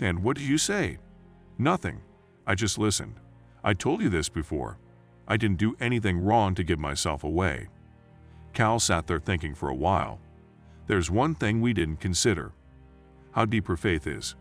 And 0.00 0.22
what 0.22 0.36
did 0.36 0.46
you 0.46 0.58
say? 0.58 0.98
Nothing. 1.58 2.00
I 2.46 2.54
just 2.54 2.78
listened. 2.78 3.14
I 3.62 3.74
told 3.74 4.00
you 4.00 4.08
this 4.08 4.28
before. 4.28 4.78
I 5.28 5.36
didn't 5.36 5.58
do 5.58 5.76
anything 5.80 6.18
wrong 6.18 6.54
to 6.54 6.64
give 6.64 6.78
myself 6.78 7.22
away. 7.22 7.68
Cal 8.52 8.80
sat 8.80 9.06
there 9.06 9.20
thinking 9.20 9.54
for 9.54 9.68
a 9.68 9.74
while. 9.74 10.18
There's 10.86 11.10
one 11.10 11.34
thing 11.34 11.60
we 11.60 11.72
didn't 11.72 12.00
consider. 12.00 12.52
How 13.32 13.44
deep 13.44 13.68
her 13.68 13.76
faith 13.76 14.06
is. 14.06 14.34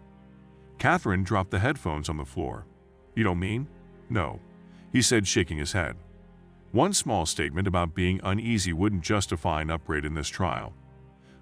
Catherine 0.79 1.23
dropped 1.23 1.51
the 1.51 1.59
headphones 1.59 2.09
on 2.09 2.17
the 2.17 2.25
floor. 2.25 2.65
You 3.13 3.23
don't 3.23 3.39
mean? 3.39 3.67
No, 4.09 4.39
he 4.91 5.01
said, 5.01 5.27
shaking 5.27 5.57
his 5.57 5.73
head. 5.73 5.95
One 6.71 6.93
small 6.93 7.25
statement 7.25 7.67
about 7.67 7.93
being 7.93 8.19
uneasy 8.23 8.73
wouldn't 8.73 9.03
justify 9.03 9.61
an 9.61 9.69
upgrade 9.69 10.05
in 10.05 10.13
this 10.13 10.29
trial. 10.29 10.73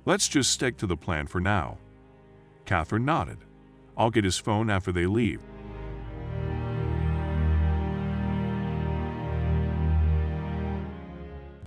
Let's 0.05 0.27
just 0.27 0.51
stick 0.51 0.77
to 0.77 0.87
the 0.87 0.97
plan 0.97 1.27
for 1.27 1.39
now. 1.39 1.77
Catherine 2.65 3.05
nodded. 3.05 3.37
I'll 3.97 4.11
get 4.11 4.23
his 4.23 4.37
phone 4.37 4.69
after 4.69 4.91
they 4.91 5.05
leave. 5.05 5.41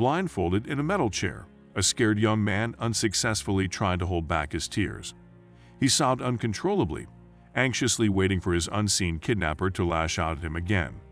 blindfolded 0.00 0.66
in 0.66 0.80
a 0.80 0.82
metal 0.82 1.10
chair. 1.10 1.44
A 1.75 1.82
scared 1.82 2.18
young 2.18 2.42
man 2.42 2.75
unsuccessfully 2.78 3.68
tried 3.68 3.99
to 3.99 4.06
hold 4.06 4.26
back 4.26 4.50
his 4.50 4.66
tears. 4.66 5.12
He 5.78 5.88
sobbed 5.88 6.22
uncontrollably, 6.22 7.06
anxiously 7.54 8.08
waiting 8.08 8.40
for 8.40 8.54
his 8.54 8.66
unseen 8.72 9.18
kidnapper 9.18 9.68
to 9.68 9.87
lash 9.87 10.18
out 10.18 10.38
at 10.38 10.42
him 10.42 10.56
again. 10.56 11.02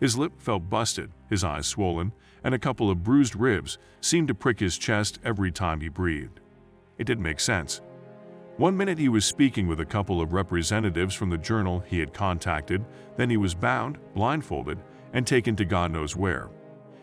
His 0.00 0.18
lip 0.18 0.32
felt 0.38 0.68
busted, 0.68 1.12
his 1.30 1.44
eyes 1.44 1.68
swollen, 1.68 2.12
and 2.42 2.52
a 2.52 2.58
couple 2.58 2.90
of 2.90 3.04
bruised 3.04 3.36
ribs 3.36 3.78
seemed 4.00 4.26
to 4.26 4.34
prick 4.34 4.58
his 4.58 4.76
chest 4.76 5.20
every 5.22 5.52
time 5.52 5.80
he 5.80 5.88
breathed. 5.88 6.40
It 6.98 7.04
didn't 7.04 7.22
make 7.22 7.38
sense. 7.38 7.80
One 8.58 8.74
minute 8.74 8.96
he 8.96 9.10
was 9.10 9.26
speaking 9.26 9.66
with 9.66 9.80
a 9.80 9.84
couple 9.84 10.22
of 10.22 10.32
representatives 10.32 11.14
from 11.14 11.28
the 11.28 11.36
journal 11.36 11.80
he 11.80 12.00
had 12.00 12.14
contacted, 12.14 12.82
then 13.18 13.28
he 13.28 13.36
was 13.36 13.54
bound, 13.54 13.98
blindfolded, 14.14 14.78
and 15.12 15.26
taken 15.26 15.54
to 15.56 15.66
God 15.66 15.90
knows 15.90 16.16
where. 16.16 16.48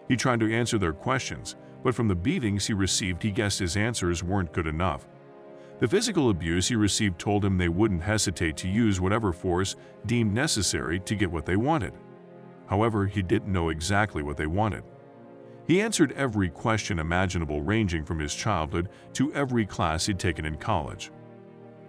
He 0.07 0.15
tried 0.15 0.39
to 0.39 0.51
answer 0.51 0.79
their 0.79 0.93
questions, 0.93 1.55
but 1.83 1.93
from 1.93 2.07
the 2.07 2.15
beatings 2.15 2.65
he 2.65 2.73
received, 2.73 3.21
he 3.21 3.29
guessed 3.29 3.59
his 3.59 3.77
answers 3.77 4.23
weren't 4.23 4.51
good 4.51 4.65
enough. 4.65 5.07
The 5.77 5.87
physical 5.87 6.31
abuse 6.31 6.69
he 6.69 6.75
received 6.75 7.19
told 7.19 7.45
him 7.45 7.57
they 7.57 7.69
wouldn't 7.69 8.01
hesitate 8.01 8.57
to 8.57 8.67
use 8.67 8.99
whatever 8.99 9.31
force 9.31 9.75
deemed 10.07 10.33
necessary 10.33 10.99
to 11.01 11.15
get 11.15 11.31
what 11.31 11.45
they 11.45 11.55
wanted. 11.55 11.93
However, 12.65 13.05
he 13.05 13.21
didn't 13.21 13.51
know 13.51 13.69
exactly 13.69 14.23
what 14.23 14.37
they 14.37 14.47
wanted. 14.47 14.83
He 15.67 15.81
answered 15.81 16.13
every 16.13 16.49
question 16.49 16.97
imaginable 16.97 17.61
ranging 17.61 18.05
from 18.05 18.17
his 18.17 18.33
childhood 18.33 18.89
to 19.13 19.31
every 19.33 19.67
class 19.67 20.07
he'd 20.07 20.17
taken 20.17 20.45
in 20.45 20.55
college. 20.55 21.11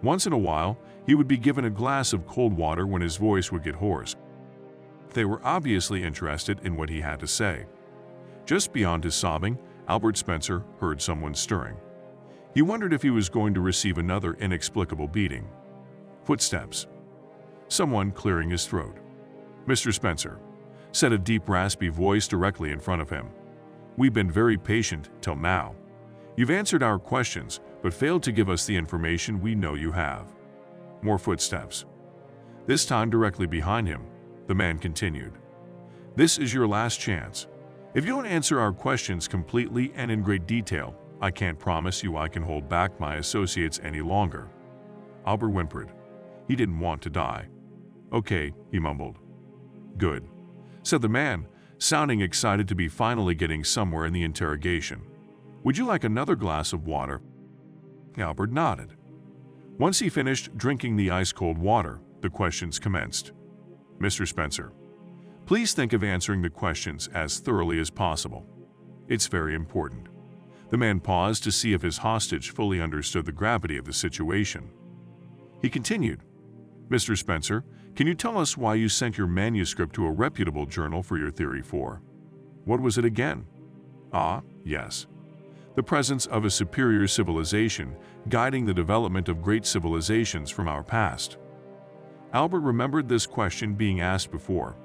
Once 0.04 0.26
in 0.26 0.34
a 0.34 0.38
while, 0.38 0.76
he 1.06 1.14
would 1.14 1.26
be 1.26 1.38
given 1.38 1.64
a 1.64 1.70
glass 1.70 2.12
of 2.12 2.26
cold 2.26 2.52
water 2.52 2.86
when 2.86 3.00
his 3.00 3.16
voice 3.16 3.50
would 3.50 3.64
get 3.64 3.74
hoarse. 3.74 4.14
They 5.14 5.24
were 5.24 5.40
obviously 5.42 6.04
interested 6.04 6.60
in 6.62 6.76
what 6.76 6.90
he 6.90 7.00
had 7.00 7.20
to 7.20 7.26
say. 7.26 7.64
Just 8.44 8.72
beyond 8.72 9.04
his 9.04 9.14
sobbing, 9.14 9.58
Albert 9.88 10.18
Spencer 10.18 10.62
heard 10.78 11.00
someone 11.00 11.34
stirring. 11.34 11.76
He 12.52 12.60
wondered 12.60 12.92
if 12.92 13.00
he 13.00 13.10
was 13.10 13.30
going 13.30 13.54
to 13.54 13.60
receive 13.60 13.96
another 13.96 14.34
inexplicable 14.34 15.08
beating. 15.08 15.48
Footsteps. 16.24 16.86
Someone 17.68 18.12
clearing 18.12 18.50
his 18.50 18.66
throat. 18.66 18.98
Mr. 19.66 19.92
Spencer, 19.92 20.38
said 20.92 21.12
a 21.12 21.18
deep 21.18 21.48
raspy 21.48 21.88
voice 21.88 22.28
directly 22.28 22.72
in 22.72 22.78
front 22.78 23.00
of 23.00 23.08
him. 23.08 23.30
We've 23.96 24.12
been 24.12 24.30
very 24.30 24.58
patient 24.58 25.08
till 25.22 25.36
now. 25.36 25.74
You've 26.36 26.50
answered 26.50 26.82
our 26.82 26.98
questions, 26.98 27.60
but 27.84 27.92
failed 27.92 28.22
to 28.22 28.32
give 28.32 28.48
us 28.48 28.64
the 28.64 28.74
information 28.74 29.42
we 29.42 29.54
know 29.54 29.74
you 29.74 29.92
have. 29.92 30.32
More 31.02 31.18
footsteps. 31.18 31.84
This 32.66 32.86
time 32.86 33.10
directly 33.10 33.46
behind 33.46 33.86
him, 33.86 34.06
the 34.46 34.54
man 34.54 34.78
continued. 34.78 35.34
This 36.16 36.38
is 36.38 36.54
your 36.54 36.66
last 36.66 36.98
chance. 36.98 37.46
If 37.92 38.06
you 38.06 38.12
don't 38.12 38.24
answer 38.24 38.58
our 38.58 38.72
questions 38.72 39.28
completely 39.28 39.92
and 39.96 40.10
in 40.10 40.22
great 40.22 40.46
detail, 40.46 40.96
I 41.20 41.30
can't 41.30 41.58
promise 41.58 42.02
you 42.02 42.16
I 42.16 42.26
can 42.26 42.42
hold 42.42 42.70
back 42.70 42.98
my 42.98 43.16
associates 43.16 43.80
any 43.82 44.00
longer. 44.00 44.48
Albert 45.26 45.50
whimpered. 45.50 45.92
He 46.48 46.56
didn't 46.56 46.80
want 46.80 47.02
to 47.02 47.10
die. 47.10 47.48
Okay, 48.14 48.54
he 48.70 48.78
mumbled. 48.78 49.18
Good, 49.98 50.26
said 50.84 51.02
the 51.02 51.10
man, 51.10 51.46
sounding 51.76 52.22
excited 52.22 52.66
to 52.68 52.74
be 52.74 52.88
finally 52.88 53.34
getting 53.34 53.62
somewhere 53.62 54.06
in 54.06 54.14
the 54.14 54.22
interrogation. 54.22 55.02
Would 55.64 55.76
you 55.76 55.84
like 55.84 56.04
another 56.04 56.34
glass 56.34 56.72
of 56.72 56.86
water? 56.86 57.20
Albert 58.18 58.52
nodded. 58.52 58.94
Once 59.78 59.98
he 59.98 60.08
finished 60.08 60.56
drinking 60.56 60.96
the 60.96 61.10
ice-cold 61.10 61.58
water, 61.58 62.00
the 62.20 62.30
questions 62.30 62.78
commenced. 62.78 63.32
Mr. 63.98 64.26
Spencer, 64.26 64.72
Please 65.46 65.74
think 65.74 65.92
of 65.92 66.02
answering 66.02 66.40
the 66.40 66.48
questions 66.48 67.08
as 67.08 67.38
thoroughly 67.38 67.78
as 67.78 67.90
possible. 67.90 68.46
It's 69.08 69.26
very 69.26 69.54
important. 69.54 70.08
The 70.70 70.78
man 70.78 71.00
paused 71.00 71.44
to 71.44 71.52
see 71.52 71.74
if 71.74 71.82
his 71.82 71.98
hostage 71.98 72.50
fully 72.50 72.80
understood 72.80 73.26
the 73.26 73.32
gravity 73.32 73.76
of 73.76 73.84
the 73.84 73.92
situation. 73.92 74.70
He 75.60 75.68
continued, 75.68 76.22
Mr. 76.88 77.16
Spencer, 77.16 77.64
can 77.94 78.06
you 78.06 78.14
tell 78.14 78.38
us 78.38 78.56
why 78.56 78.74
you 78.74 78.88
sent 78.88 79.18
your 79.18 79.26
manuscript 79.26 79.94
to 79.96 80.06
a 80.06 80.10
reputable 80.10 80.64
journal 80.64 81.02
for 81.02 81.18
your 81.18 81.30
theory 81.30 81.62
for? 81.62 82.00
What 82.64 82.80
was 82.80 82.96
it 82.96 83.04
again? 83.04 83.44
Ah, 84.12 84.40
yes. 84.64 85.06
The 85.74 85.82
presence 85.82 86.26
of 86.26 86.44
a 86.44 86.50
superior 86.50 87.08
civilization 87.08 87.96
guiding 88.28 88.64
the 88.64 88.74
development 88.74 89.28
of 89.28 89.42
great 89.42 89.66
civilizations 89.66 90.50
from 90.50 90.68
our 90.68 90.84
past. 90.84 91.36
Albert 92.32 92.60
remembered 92.60 93.08
this 93.08 93.26
question 93.26 93.74
being 93.74 94.00
asked 94.00 94.30
before, 94.30 94.76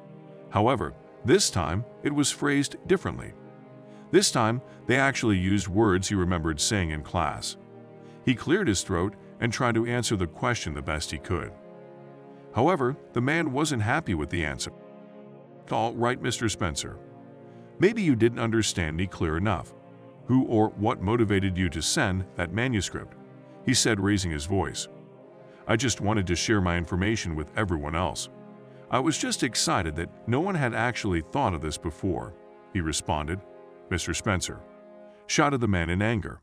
However, 0.49 0.93
this 1.25 1.49
time 1.49 1.85
it 2.03 2.13
was 2.13 2.31
phrased 2.31 2.75
differently. 2.87 3.33
This 4.11 4.31
time, 4.31 4.61
they 4.87 4.97
actually 4.97 5.37
used 5.37 5.67
words 5.67 6.09
he 6.09 6.15
remembered 6.15 6.59
saying 6.59 6.89
in 6.89 7.03
class. 7.03 7.57
He 8.25 8.33
cleared 8.33 8.67
his 8.67 8.81
throat 8.81 9.13
and 9.39 9.53
tried 9.53 9.75
to 9.75 9.85
answer 9.85 10.15
the 10.15 10.27
question 10.27 10.73
the 10.73 10.81
best 10.81 11.11
he 11.11 11.19
could. 11.19 11.51
However, 12.55 12.97
the 13.13 13.21
man 13.21 13.51
wasn't 13.51 13.83
happy 13.83 14.15
with 14.15 14.29
the 14.31 14.43
answer. 14.43 14.71
All 15.69 15.93
right, 15.93 16.21
Mr. 16.21 16.49
Spencer. 16.49 16.97
Maybe 17.77 18.01
you 18.01 18.15
didn't 18.15 18.39
understand 18.39 18.97
me 18.97 19.05
clear 19.05 19.37
enough. 19.37 19.73
Who 20.29 20.45
or 20.45 20.69
what 20.77 21.01
motivated 21.01 21.57
you 21.57 21.69
to 21.69 21.81
send 21.81 22.23
that 22.35 22.53
manuscript? 22.53 23.15
He 23.65 23.73
said, 23.73 23.99
raising 23.99 24.29
his 24.29 24.45
voice. 24.45 24.87
I 25.67 25.75
just 25.75 26.01
wanted 26.01 26.27
to 26.27 26.35
share 26.35 26.61
my 26.61 26.77
information 26.77 27.35
with 27.35 27.51
everyone 27.57 27.95
else. 27.95 28.29
I 28.91 28.99
was 28.99 29.17
just 29.17 29.41
excited 29.41 29.95
that 29.95 30.27
no 30.27 30.39
one 30.39 30.53
had 30.53 30.75
actually 30.75 31.21
thought 31.21 31.55
of 31.55 31.61
this 31.61 31.79
before, 31.79 32.35
he 32.73 32.79
responded. 32.79 33.39
Mr. 33.89 34.15
Spencer. 34.15 34.59
Shouted 35.25 35.61
the 35.61 35.67
man 35.67 35.89
in 35.89 35.99
anger. 35.99 36.41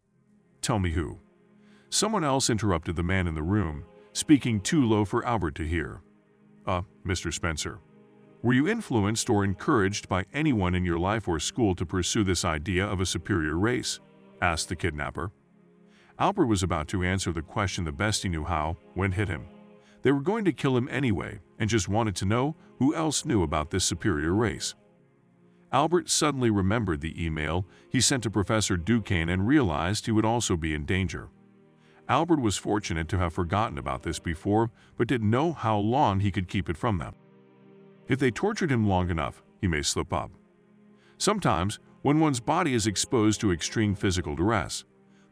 Tell 0.63 0.81
me 0.81 0.91
who. 0.91 1.21
Someone 1.89 2.25
else 2.25 2.51
interrupted 2.51 2.97
the 2.97 3.05
man 3.05 3.29
in 3.29 3.37
the 3.37 3.43
room, 3.43 3.85
speaking 4.13 4.61
too 4.61 4.85
low 4.85 5.05
for 5.05 5.25
Albert 5.25 5.55
to 5.55 5.65
hear. 5.65 6.01
Uh, 6.67 6.83
Mr. 7.07 7.33
Spencer. 7.33 7.79
Were 8.43 8.53
you 8.53 8.69
influenced 8.69 9.31
or 9.31 9.45
encouraged 9.45 10.09
by 10.09 10.27
anyone 10.33 10.75
in 10.75 10.85
your 10.85 10.99
life 10.99 11.27
or 11.27 11.41
school 11.41 11.75
to 11.75 11.87
pursue 11.87 12.23
this 12.23 12.45
idea 12.45 12.87
of 12.87 13.01
a 13.01 13.07
superior 13.07 13.59
race? 13.59 13.99
asked 14.43 14.69
the 14.69 14.77
kidnapper. 14.77 15.33
Albert 16.19 16.47
was 16.47 16.63
about 16.63 16.89
to 16.89 17.03
answer 17.03 17.33
the 17.33 17.43
question 17.43 17.85
the 17.85 17.93
best 17.93 18.23
he 18.23 18.29
knew 18.29 18.45
how 18.45 18.77
when 18.95 19.13
hit 19.13 19.29
him. 19.29 19.47
They 20.03 20.13
were 20.13 20.21
going 20.21 20.45
to 20.45 20.53
kill 20.53 20.77
him 20.77 20.89
anyway 20.91 21.41
and 21.59 21.69
just 21.69 21.89
wanted 21.89 22.15
to 22.17 22.27
know 22.27 22.55
who 22.79 22.95
else 22.95 23.25
knew 23.25 23.43
about 23.43 23.71
this 23.71 23.85
superior 23.85 24.35
race. 24.35 24.75
Albert 25.73 26.09
suddenly 26.09 26.51
remembered 26.51 27.01
the 27.01 27.23
email 27.23 27.67
he 27.91 28.01
sent 28.01 28.23
to 28.23 28.31
Professor 28.31 28.77
Duquesne 28.77 29.29
and 29.29 29.49
realized 29.49 30.07
he 30.07 30.13
would 30.13 30.25
also 30.25 30.57
be 30.57 30.75
in 30.75 30.85
danger. 30.85 31.29
Albert 32.09 32.41
was 32.41 32.57
fortunate 32.57 33.09
to 33.09 33.19
have 33.19 33.33
forgotten 33.33 33.79
about 33.79 34.05
this 34.05 34.19
before, 34.19 34.71
but 34.97 35.09
didn't 35.09 35.29
know 35.29 35.53
how 35.53 35.77
long 35.77 36.21
he 36.21 36.31
could 36.31 36.49
keep 36.49 36.69
it 36.69 36.77
from 36.77 36.99
them. 36.99 37.15
If 38.09 38.19
they 38.19 38.31
tortured 38.31 38.71
him 38.71 38.87
long 38.87 39.11
enough, 39.11 39.43
he 39.61 39.67
may 39.67 39.83
slip 39.83 40.13
up. 40.13 40.31
Sometimes, 41.19 41.79
when 42.03 42.21
one's 42.21 42.41
body 42.41 42.75
is 42.75 42.87
exposed 42.87 43.41
to 43.41 43.53
extreme 43.53 43.95
physical 43.95 44.37
duress, 44.37 44.85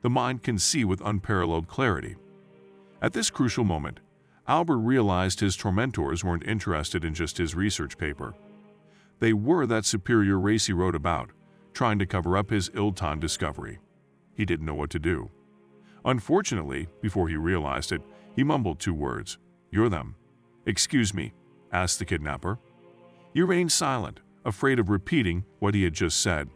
the 0.03 0.11
mind 0.11 0.43
can 0.43 0.59
see 0.59 0.85
with 0.85 1.01
unparalleled 1.05 1.69
clarity. 1.69 2.17
At 3.01 3.13
this 3.13 3.31
crucial 3.31 3.65
moment, 3.65 4.01
Albert 4.47 4.79
realized 4.79 5.41
his 5.41 5.57
tormentors 5.57 6.25
weren't 6.25 6.47
interested 6.47 7.05
in 7.05 7.15
just 7.15 7.39
his 7.39 7.55
research 7.55 7.97
paper. 7.97 8.35
They 9.21 9.33
were 9.33 9.67
that 9.67 9.87
superior 9.87 10.39
race 10.39 10.67
he 10.67 10.73
wrote 10.73 10.95
about, 10.95 11.31
trying 11.73 11.99
to 11.99 12.07
cover 12.07 12.37
up 12.37 12.51
his 12.51 12.71
ill-timed 12.75 13.21
discovery. 13.21 13.79
He 14.35 14.45
didn't 14.45 14.67
know 14.67 14.75
what 14.75 14.91
to 14.91 14.99
do. 14.99 15.31
Unfortunately, 16.05 16.89
before 17.01 17.29
he 17.29 17.37
realized 17.37 17.93
it, 17.93 18.03
he 18.37 18.45
mumbled 18.45 18.81
two 18.81 18.93
words, 18.93 19.39
You're 19.71 19.89
them. 19.89 20.17
Excuse 20.67 21.15
me, 21.15 21.33
asked 21.73 21.99
the 21.99 22.05
kidnapper. 22.05 22.59
He 23.35 23.43
remained 23.43 23.73
silent, 23.73 24.21
afraid 24.45 24.79
of 24.79 24.89
repeating 24.89 25.45
what 25.59 25.75
he 25.75 25.83
had 25.83 25.93
just 25.93 26.23
said. 26.23 26.49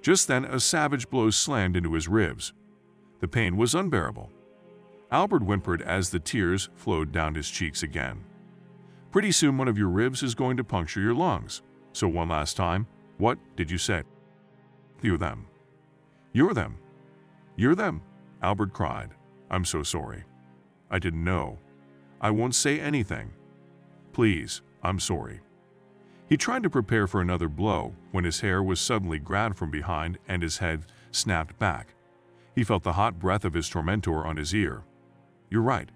Just 0.00 0.26
then, 0.28 0.44
a 0.44 0.58
savage 0.58 1.10
blow 1.10 1.30
slammed 1.30 1.76
into 1.76 1.92
his 1.92 2.08
ribs. 2.08 2.52
The 3.20 3.28
pain 3.28 3.56
was 3.56 3.74
unbearable. 3.74 4.30
Albert 5.10 5.42
whimpered 5.42 5.82
as 5.82 6.10
the 6.10 6.18
tears 6.18 6.68
flowed 6.74 7.12
down 7.12 7.34
his 7.34 7.50
cheeks 7.50 7.82
again. 7.82 8.24
Pretty 9.12 9.30
soon 9.30 9.58
one 9.58 9.68
of 9.68 9.78
your 9.78 9.88
ribs 9.88 10.22
is 10.22 10.34
going 10.34 10.56
to 10.56 10.64
puncture 10.64 11.00
your 11.00 11.14
lungs. 11.14 11.62
So 11.92 12.08
one 12.08 12.28
last 12.28 12.56
time, 12.56 12.86
what 13.18 13.38
did 13.56 13.70
you 13.70 13.78
say? 13.78 14.02
You're 15.02 15.18
them. 15.18 15.46
You're 16.32 16.54
them. 16.54 16.78
You're 17.56 17.74
them, 17.74 18.02
Albert 18.42 18.72
cried. 18.72 19.10
I'm 19.50 19.64
so 19.64 19.82
sorry. 19.82 20.24
I 20.90 20.98
didn't 20.98 21.24
know. 21.24 21.58
I 22.20 22.30
won't 22.30 22.54
say 22.54 22.80
anything. 22.80 23.30
Please, 24.12 24.62
I'm 24.82 24.98
sorry. 24.98 25.40
He 26.28 26.36
tried 26.36 26.64
to 26.64 26.70
prepare 26.70 27.06
for 27.06 27.20
another 27.20 27.48
blow 27.48 27.94
when 28.10 28.24
his 28.24 28.40
hair 28.40 28.62
was 28.62 28.80
suddenly 28.80 29.18
grabbed 29.18 29.56
from 29.56 29.70
behind 29.70 30.18
and 30.26 30.42
his 30.42 30.58
head 30.58 30.84
snapped 31.12 31.58
back. 31.58 31.94
He 32.54 32.64
felt 32.64 32.82
the 32.82 32.94
hot 32.94 33.18
breath 33.18 33.44
of 33.44 33.54
his 33.54 33.68
tormentor 33.68 34.26
on 34.26 34.36
his 34.36 34.54
ear. 34.54 34.82
You're 35.50 35.62
right. 35.62 35.90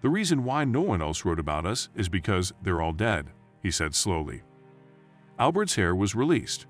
The 0.00 0.10
reason 0.10 0.44
why 0.44 0.64
no 0.64 0.80
one 0.80 1.02
else 1.02 1.24
wrote 1.24 1.40
about 1.40 1.66
us 1.66 1.88
is 1.96 2.08
because 2.08 2.52
they're 2.62 2.80
all 2.80 2.92
dead, 2.92 3.26
he 3.62 3.70
said 3.70 3.94
slowly. 3.94 4.42
Albert's 5.38 5.74
hair 5.74 5.94
was 5.94 6.14
released. 6.14 6.66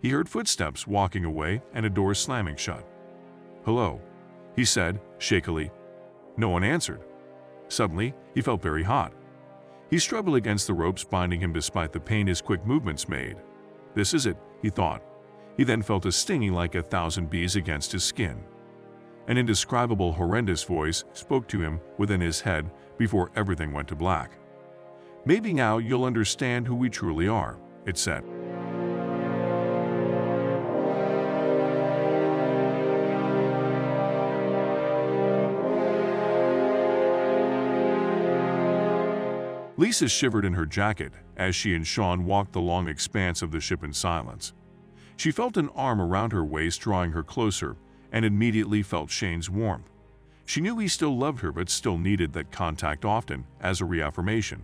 He 0.00 0.10
heard 0.10 0.28
footsteps 0.28 0.86
walking 0.86 1.24
away 1.24 1.62
and 1.74 1.86
a 1.86 1.90
door 1.90 2.12
slamming 2.14 2.56
shut. 2.56 2.84
Hello, 3.64 4.00
he 4.56 4.64
said, 4.64 5.00
shakily. 5.18 5.70
No 6.36 6.48
one 6.48 6.64
answered. 6.64 7.02
Suddenly, 7.68 8.14
he 8.34 8.40
felt 8.40 8.60
very 8.60 8.82
hot. 8.82 9.12
He 9.92 9.98
struggled 9.98 10.36
against 10.36 10.66
the 10.66 10.72
ropes 10.72 11.04
binding 11.04 11.38
him 11.38 11.52
despite 11.52 11.92
the 11.92 12.00
pain 12.00 12.26
his 12.26 12.40
quick 12.40 12.64
movements 12.64 13.10
made. 13.10 13.36
This 13.94 14.14
is 14.14 14.24
it, 14.24 14.38
he 14.62 14.70
thought. 14.70 15.02
He 15.58 15.64
then 15.64 15.82
felt 15.82 16.06
a 16.06 16.12
stinging 16.12 16.54
like 16.54 16.74
a 16.74 16.82
thousand 16.82 17.28
bees 17.28 17.56
against 17.56 17.92
his 17.92 18.02
skin. 18.02 18.42
An 19.28 19.36
indescribable, 19.36 20.10
horrendous 20.10 20.62
voice 20.62 21.04
spoke 21.12 21.46
to 21.48 21.60
him 21.60 21.78
within 21.98 22.22
his 22.22 22.40
head 22.40 22.70
before 22.96 23.30
everything 23.36 23.70
went 23.70 23.86
to 23.88 23.94
black. 23.94 24.38
Maybe 25.26 25.52
now 25.52 25.76
you'll 25.76 26.06
understand 26.06 26.66
who 26.66 26.74
we 26.74 26.88
truly 26.88 27.28
are, 27.28 27.58
it 27.84 27.98
said. 27.98 28.24
Lisa 39.82 40.06
shivered 40.06 40.44
in 40.44 40.52
her 40.52 40.64
jacket 40.64 41.12
as 41.36 41.56
she 41.56 41.74
and 41.74 41.84
Sean 41.84 42.24
walked 42.24 42.52
the 42.52 42.60
long 42.60 42.86
expanse 42.86 43.42
of 43.42 43.50
the 43.50 43.58
ship 43.58 43.82
in 43.82 43.92
silence. 43.92 44.52
She 45.16 45.32
felt 45.32 45.56
an 45.56 45.70
arm 45.70 46.00
around 46.00 46.32
her 46.32 46.44
waist 46.44 46.80
drawing 46.80 47.10
her 47.10 47.24
closer 47.24 47.74
and 48.12 48.24
immediately 48.24 48.84
felt 48.84 49.10
Shane's 49.10 49.50
warmth. 49.50 49.90
She 50.44 50.60
knew 50.60 50.78
he 50.78 50.86
still 50.86 51.18
loved 51.18 51.40
her 51.40 51.50
but 51.50 51.68
still 51.68 51.98
needed 51.98 52.32
that 52.32 52.52
contact 52.52 53.04
often 53.04 53.44
as 53.60 53.80
a 53.80 53.84
reaffirmation. 53.84 54.62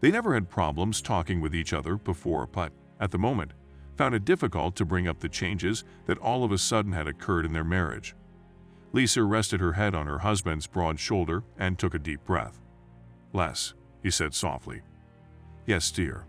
They 0.00 0.10
never 0.10 0.34
had 0.34 0.50
problems 0.50 1.00
talking 1.00 1.40
with 1.40 1.54
each 1.54 1.72
other 1.72 1.96
before 1.96 2.46
but, 2.46 2.74
at 3.00 3.12
the 3.12 3.18
moment, 3.18 3.52
found 3.96 4.14
it 4.14 4.26
difficult 4.26 4.76
to 4.76 4.84
bring 4.84 5.08
up 5.08 5.18
the 5.18 5.30
changes 5.30 5.82
that 6.04 6.18
all 6.18 6.44
of 6.44 6.52
a 6.52 6.58
sudden 6.58 6.92
had 6.92 7.08
occurred 7.08 7.46
in 7.46 7.54
their 7.54 7.64
marriage. 7.64 8.14
Lisa 8.92 9.22
rested 9.22 9.60
her 9.60 9.72
head 9.72 9.94
on 9.94 10.06
her 10.06 10.18
husband's 10.18 10.66
broad 10.66 11.00
shoulder 11.00 11.42
and 11.56 11.78
took 11.78 11.94
a 11.94 11.98
deep 11.98 12.22
breath. 12.26 12.60
Les, 13.32 13.72
he 14.02 14.10
said 14.10 14.34
softly. 14.34 14.82
Yes, 15.66 15.90
dear. 15.90 16.26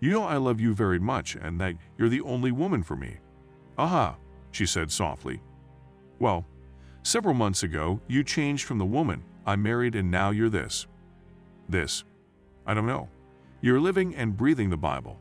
You 0.00 0.10
know 0.10 0.24
I 0.24 0.36
love 0.36 0.60
you 0.60 0.74
very 0.74 0.98
much 0.98 1.36
and 1.36 1.60
that 1.60 1.74
you're 1.96 2.08
the 2.08 2.20
only 2.20 2.52
woman 2.52 2.82
for 2.82 2.96
me. 2.96 3.16
Aha, 3.78 4.16
she 4.50 4.66
said 4.66 4.90
softly. 4.90 5.40
Well, 6.18 6.46
several 7.02 7.34
months 7.34 7.62
ago, 7.62 8.00
you 8.06 8.22
changed 8.22 8.64
from 8.64 8.78
the 8.78 8.84
woman 8.84 9.24
I 9.46 9.56
married 9.56 9.94
and 9.94 10.10
now 10.10 10.30
you're 10.30 10.50
this. 10.50 10.86
This. 11.68 12.04
I 12.66 12.74
don't 12.74 12.86
know. 12.86 13.08
You're 13.60 13.80
living 13.80 14.14
and 14.14 14.36
breathing 14.36 14.70
the 14.70 14.76
Bible. 14.76 15.18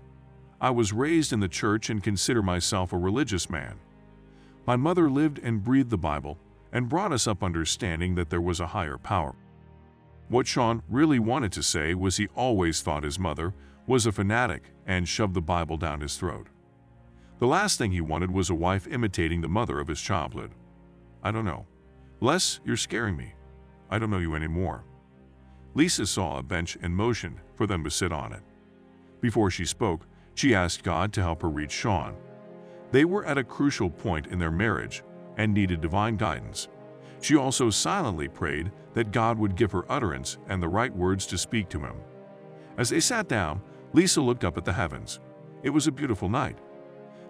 I 0.59 0.71
was 0.71 0.93
raised 0.93 1.31
in 1.31 1.39
the 1.39 1.47
church 1.47 1.89
and 1.89 2.03
consider 2.03 2.41
myself 2.41 2.91
a 2.91 2.97
religious 2.97 3.49
man. 3.49 3.79
My 4.65 4.75
mother 4.75 5.09
lived 5.09 5.39
and 5.43 5.63
breathed 5.63 5.91
the 5.91 5.97
Bible 5.97 6.37
and 6.71 6.89
brought 6.89 7.13
us 7.13 7.27
up 7.27 7.43
understanding 7.43 8.15
that 8.15 8.29
there 8.29 8.41
was 8.41 8.59
a 8.59 8.67
higher 8.67 8.97
power. 8.97 9.35
What 10.27 10.47
Sean 10.47 10.81
really 10.89 11.19
wanted 11.19 11.51
to 11.53 11.63
say 11.63 11.93
was 11.93 12.17
he 12.17 12.27
always 12.35 12.81
thought 12.81 13.03
his 13.03 13.19
mother 13.19 13.53
was 13.85 14.05
a 14.05 14.11
fanatic 14.11 14.71
and 14.87 15.07
shoved 15.07 15.35
the 15.35 15.41
Bible 15.41 15.77
down 15.77 16.01
his 16.01 16.17
throat. 16.17 16.47
The 17.37 17.47
last 17.47 17.77
thing 17.77 17.91
he 17.91 18.01
wanted 18.01 18.31
was 18.31 18.49
a 18.49 18.55
wife 18.55 18.87
imitating 18.87 19.41
the 19.41 19.47
mother 19.47 19.79
of 19.79 19.87
his 19.87 20.01
childhood. 20.01 20.51
I 21.21 21.31
don't 21.31 21.45
know. 21.45 21.67
Les, 22.21 22.59
you're 22.65 22.77
scaring 22.77 23.15
me. 23.15 23.33
I 23.89 23.99
don't 23.99 24.09
know 24.09 24.17
you 24.17 24.35
anymore. 24.35 24.83
Lisa 25.75 26.07
saw 26.07 26.39
a 26.39 26.43
bench 26.43 26.77
and 26.81 26.95
motioned 26.95 27.39
for 27.53 27.67
them 27.67 27.83
to 27.83 27.91
sit 27.91 28.11
on 28.11 28.33
it. 28.33 28.41
Before 29.21 29.51
she 29.51 29.65
spoke, 29.65 30.07
she 30.33 30.55
asked 30.55 30.83
God 30.83 31.13
to 31.13 31.21
help 31.21 31.41
her 31.41 31.49
reach 31.49 31.71
Sean. 31.71 32.15
They 32.91 33.05
were 33.05 33.25
at 33.25 33.37
a 33.37 33.43
crucial 33.43 33.89
point 33.89 34.27
in 34.27 34.39
their 34.39 34.51
marriage 34.51 35.03
and 35.37 35.53
needed 35.53 35.81
divine 35.81 36.15
guidance. 36.15 36.69
She 37.21 37.35
also 37.35 37.69
silently 37.69 38.27
prayed 38.27 38.71
that 38.93 39.11
God 39.11 39.37
would 39.37 39.55
give 39.55 39.71
her 39.71 39.89
utterance 39.91 40.37
and 40.47 40.61
the 40.61 40.69
right 40.69 40.95
words 40.95 41.25
to 41.27 41.37
speak 41.37 41.69
to 41.69 41.79
him. 41.79 41.95
As 42.77 42.89
they 42.89 42.99
sat 42.99 43.27
down, 43.27 43.61
Lisa 43.93 44.21
looked 44.21 44.43
up 44.43 44.57
at 44.57 44.65
the 44.65 44.73
heavens. 44.73 45.19
It 45.63 45.69
was 45.69 45.87
a 45.87 45.91
beautiful 45.91 46.29
night. 46.29 46.59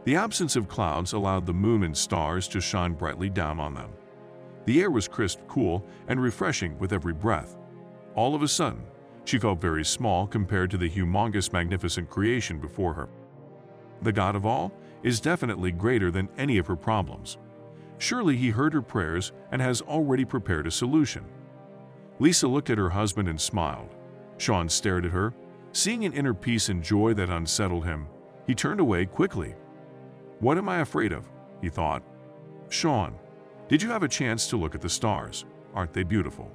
The 0.03 0.15
absence 0.15 0.55
of 0.55 0.67
clouds 0.67 1.13
allowed 1.13 1.45
the 1.45 1.53
moon 1.53 1.83
and 1.83 1.95
stars 1.95 2.47
to 2.49 2.61
shine 2.61 2.93
brightly 2.93 3.29
down 3.29 3.59
on 3.59 3.73
them. 3.73 3.91
The 4.65 4.81
air 4.81 4.91
was 4.91 5.07
crisp, 5.07 5.39
cool, 5.47 5.85
and 6.07 6.21
refreshing 6.21 6.77
with 6.79 6.93
every 6.93 7.13
breath. 7.13 7.57
All 8.15 8.35
of 8.35 8.41
a 8.41 8.47
sudden, 8.47 8.83
she 9.25 9.39
felt 9.39 9.61
very 9.61 9.83
small 9.83 10.27
compared 10.27 10.69
to 10.71 10.77
the 10.77 10.89
humongous, 10.89 11.51
magnificent 11.51 12.09
creation 12.09 12.59
before 12.59 12.93
her. 12.93 13.09
The 14.01 14.11
God 14.11 14.35
of 14.35 14.45
all 14.45 14.71
is 15.03 15.19
definitely 15.19 15.71
greater 15.71 16.11
than 16.11 16.29
any 16.37 16.57
of 16.57 16.67
her 16.67 16.75
problems. 16.75 17.37
Surely 17.97 18.35
he 18.35 18.49
heard 18.49 18.73
her 18.73 18.81
prayers 18.81 19.31
and 19.51 19.61
has 19.61 19.81
already 19.81 20.25
prepared 20.25 20.67
a 20.67 20.71
solution. 20.71 21.25
Lisa 22.19 22.47
looked 22.47 22.69
at 22.69 22.77
her 22.77 22.89
husband 22.89 23.27
and 23.27 23.39
smiled. 23.39 23.95
Sean 24.37 24.69
stared 24.69 25.05
at 25.05 25.11
her. 25.11 25.33
Seeing 25.71 26.05
an 26.05 26.13
inner 26.13 26.33
peace 26.33 26.69
and 26.69 26.81
joy 26.81 27.13
that 27.13 27.29
unsettled 27.29 27.85
him, 27.85 28.07
he 28.47 28.55
turned 28.55 28.79
away 28.79 29.05
quickly. 29.05 29.55
What 30.39 30.57
am 30.57 30.69
I 30.69 30.79
afraid 30.79 31.11
of? 31.11 31.29
he 31.61 31.69
thought. 31.69 32.03
Sean, 32.69 33.15
did 33.67 33.81
you 33.81 33.89
have 33.89 34.03
a 34.03 34.07
chance 34.07 34.47
to 34.47 34.57
look 34.57 34.75
at 34.75 34.81
the 34.81 34.89
stars? 34.89 35.45
Aren't 35.73 35.93
they 35.93 36.03
beautiful? 36.03 36.49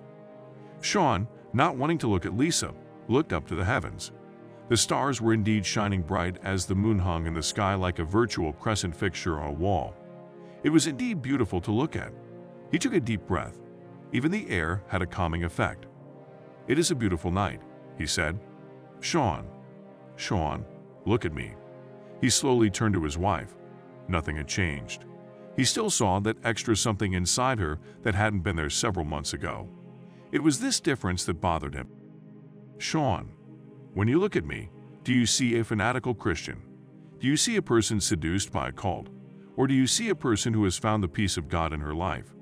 Sean, 0.81 1.27
not 1.53 1.77
wanting 1.77 1.99
to 1.99 2.07
look 2.07 2.25
at 2.25 2.37
Lisa, 2.37 2.73
looked 3.09 3.33
up 3.33 3.47
to 3.49 3.55
the 3.55 3.65
heavens. 3.65 4.13
The 4.69 4.77
stars 4.77 5.21
were 5.21 5.35
indeed 5.35 5.67
shining 5.67 6.03
bright 6.03 6.39
as 6.45 6.65
the 6.65 6.75
moon 6.75 7.01
hung 7.01 7.27
in 7.27 7.35
the 7.35 7.43
sky 7.43 7.75
like 7.75 7.99
a 7.99 8.05
virtual 8.05 8.53
crescent 8.53 8.95
fixture 8.95 9.41
on 9.41 9.49
a 9.49 9.53
wall. 9.53 9.95
It 10.63 10.71
was 10.71 10.87
indeed 10.87 11.23
beautiful 11.23 11.61
to 11.63 11.73
look 11.73 11.97
at. 11.97 12.13
He 12.71 12.79
took 12.79 12.95
a 12.95 13.01
deep 13.01 13.27
breath. 13.27 13.61
Even 14.13 14.31
the 14.31 14.49
air 14.51 14.83
had 14.89 15.03
a 15.03 15.07
calming 15.07 15.45
effect. 15.45 15.87
It 16.69 16.79
is 16.79 16.91
a 16.91 16.97
beautiful 16.97 17.31
night, 17.31 17.63
he 17.97 18.07
said. 18.07 18.39
Sean. 19.01 19.47
Sean, 20.17 20.65
look 21.07 21.25
at 21.25 21.33
me. 21.33 21.55
He 22.21 22.29
slowly 22.29 22.71
turned 22.71 22.95
to 22.95 23.05
his 23.05 23.17
wife. 23.17 23.55
Nothing 24.09 24.37
had 24.37 24.49
changed. 24.49 25.05
He 25.57 25.65
still 25.65 25.91
saw 25.91 26.21
that 26.21 26.37
extra 26.45 26.77
something 26.77 27.15
inside 27.15 27.59
her 27.59 27.79
that 28.03 28.15
hadn't 28.15 28.41
been 28.41 28.57
there 28.57 28.71
several 28.71 29.05
months 29.05 29.33
ago. 29.33 29.69
It 30.33 30.43
was 30.43 30.61
this 30.61 30.81
difference 30.81 31.25
that 31.25 31.41
bothered 31.41 31.75
him. 31.75 31.89
Sean, 32.79 33.31
when 33.95 34.09
you 34.09 34.19
look 34.19 34.37
at 34.37 34.45
me, 34.45 34.71
do 35.03 35.13
you 35.13 35.27
see 35.27 35.59
a 35.59 35.65
fanatical 35.65 36.15
Christian? 36.15 36.63
Do 37.19 37.27
you 37.27 37.37
see 37.37 37.57
a 37.57 37.63
person 37.63 38.01
seduced 38.01 38.53
by 38.53 38.69
a 38.69 38.73
cult? 38.73 39.09
Or 39.57 39.67
do 39.67 39.75
you 39.75 39.87
see 39.87 40.09
a 40.09 40.15
person 40.15 40.55
who 40.55 40.65
has 40.65 40.79
found 40.79 41.03
the 41.03 41.09
peace 41.09 41.37
of 41.37 41.49
God 41.49 41.73
in 41.73 41.81
her 41.81 41.95
life? 41.95 42.35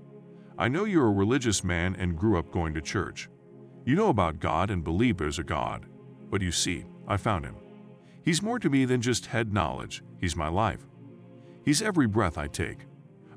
I 0.59 0.69
know 0.69 0.85
you're 0.85 1.07
a 1.07 1.13
religious 1.13 1.63
man 1.63 1.97
and 1.97 2.19
grew 2.19 2.39
up 2.39 2.51
going 2.51 2.75
to 2.75 2.81
church. 2.81 3.29
You 3.85 3.95
know 3.95 4.09
about 4.09 4.41
God 4.41 4.71
and 4.71 4.85
believe 4.85 5.17
there's 5.17 5.39
a 5.39 5.45
God. 5.45 5.87
But 6.31 6.43
you 6.43 6.53
see, 6.53 6.85
I 7.07 7.17
found 7.17 7.45
him. 7.45 7.57
He's 8.23 8.43
more 8.43 8.59
to 8.59 8.69
me 8.69 8.85
than 8.85 9.01
just 9.01 9.27
head 9.27 9.53
knowledge. 9.53 10.03
He's 10.21 10.37
my 10.37 10.49
life. 10.49 10.87
He's 11.65 11.81
every 11.81 12.07
breath 12.07 12.37
I 12.37 12.49
take. 12.49 12.87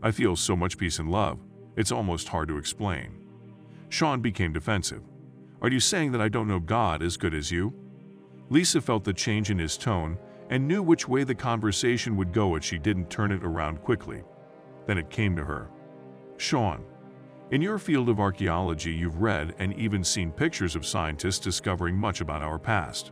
I 0.04 0.12
feel 0.12 0.36
so 0.36 0.56
much 0.56 0.78
peace 0.78 1.00
and 1.00 1.10
love, 1.10 1.40
it's 1.76 1.92
almost 1.92 2.28
hard 2.28 2.48
to 2.50 2.58
explain. 2.58 3.22
Sean 3.90 4.20
became 4.22 4.52
defensive. 4.52 5.04
Are 5.62 5.70
you 5.70 5.80
saying 5.80 6.12
that 6.14 6.22
I 6.22 6.30
don't 6.30 6.48
know 6.48 6.60
God 6.60 7.04
as 7.04 7.18
good 7.18 7.34
as 7.34 7.52
you? 7.52 7.74
Lisa 8.50 8.82
felt 8.82 9.04
the 9.04 9.14
change 9.14 9.50
in 9.50 9.60
his 9.60 9.78
tone 9.78 10.18
and 10.52 10.68
knew 10.68 10.84
which 10.84 11.08
way 11.08 11.24
the 11.24 11.34
conversation 11.34 12.16
would 12.18 12.32
go 12.32 12.56
if 12.56 12.64
she 12.64 12.78
didn't 12.78 13.10
turn 13.10 13.32
it 13.32 13.44
around 13.44 13.82
quickly. 13.82 14.22
Then 14.86 14.98
it 14.98 15.10
came 15.10 15.36
to 15.38 15.44
her. 15.44 15.70
Sean, 16.38 16.84
in 17.52 17.62
your 17.62 17.80
field 17.80 18.10
of 18.10 18.20
archaeology, 18.20 18.92
you've 18.92 19.22
read 19.22 19.56
and 19.60 19.74
even 19.74 20.04
seen 20.04 20.32
pictures 20.32 20.76
of 20.76 20.86
scientists 20.86 21.40
discovering 21.40 21.96
much 21.96 22.22
about 22.22 22.42
our 22.42 22.60
past. 22.60 23.12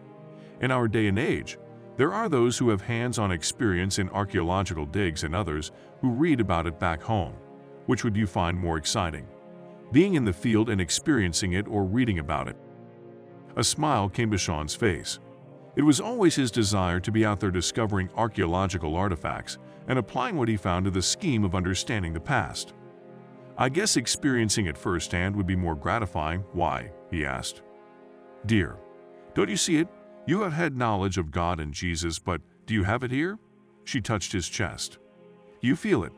In 0.62 0.72
our 0.72 0.88
day 0.88 1.08
and 1.08 1.18
age, 1.18 1.58
there 1.98 2.14
are 2.14 2.30
those 2.30 2.58
who 2.58 2.70
have 2.70 2.82
hands-on 2.82 3.32
experience 3.32 4.00
in 4.00 4.10
archaeological 4.10 4.86
digs 4.86 5.24
and 5.24 5.36
others 5.36 5.72
who 6.00 6.12
read 6.12 6.40
about 6.40 6.68
it 6.68 6.80
back 6.80 7.02
home. 7.02 7.34
Which 7.86 8.04
would 8.04 8.16
you 8.16 8.28
find 8.28 8.58
more 8.58 8.78
exciting? 8.78 9.28
Being 9.92 10.14
in 10.14 10.24
the 10.24 10.32
field 10.32 10.70
and 10.70 10.80
experiencing 10.80 11.54
it 11.54 11.68
or 11.68 11.84
reading 11.84 12.20
about 12.20 12.48
it? 12.48 12.56
A 13.56 13.64
smile 13.64 14.08
came 14.08 14.32
to 14.32 14.38
Sean's 14.38 14.76
face. 14.76 15.20
It 15.80 15.86
was 15.86 16.02
always 16.02 16.36
his 16.36 16.52
desire 16.52 17.00
to 17.00 17.10
be 17.10 17.26
out 17.26 17.40
there 17.40 17.52
discovering 17.52 18.10
archaeological 18.18 18.98
artifacts 18.98 19.58
and 19.88 19.98
applying 19.98 20.36
what 20.36 20.50
he 20.50 20.58
found 20.58 20.84
to 20.84 20.92
the 20.92 21.02
scheme 21.02 21.46
of 21.46 21.56
understanding 21.56 22.12
the 22.12 22.20
past. 22.20 22.74
I 23.58 23.70
guess 23.70 23.96
experiencing 23.96 24.66
it 24.66 24.78
firsthand 24.78 25.38
would 25.38 25.48
be 25.48 25.56
more 25.56 25.76
gratifying. 25.76 26.42
Why? 26.52 26.92
he 27.10 27.26
asked. 27.26 27.62
Dear, 28.46 28.76
don't 29.34 29.48
you 29.48 29.56
see 29.56 29.78
it? 29.78 29.88
You 30.28 30.42
have 30.42 30.52
had 30.52 30.76
knowledge 30.76 31.18
of 31.18 31.32
God 31.32 31.62
and 31.62 31.74
Jesus, 31.74 32.20
but 32.20 32.42
do 32.66 32.74
you 32.74 32.84
have 32.84 33.06
it 33.06 33.12
here? 33.12 33.40
She 33.86 34.02
touched 34.02 34.34
his 34.34 34.50
chest. 34.50 34.98
You 35.62 35.78
feel 35.78 36.04
it. 36.04 36.12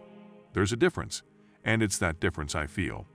There's 0.53 0.73
a 0.73 0.75
difference, 0.75 1.21
and 1.63 1.83
it's 1.83 1.99
that 1.99 2.19
difference 2.19 2.55
I 2.55 2.65
feel. 2.65 3.05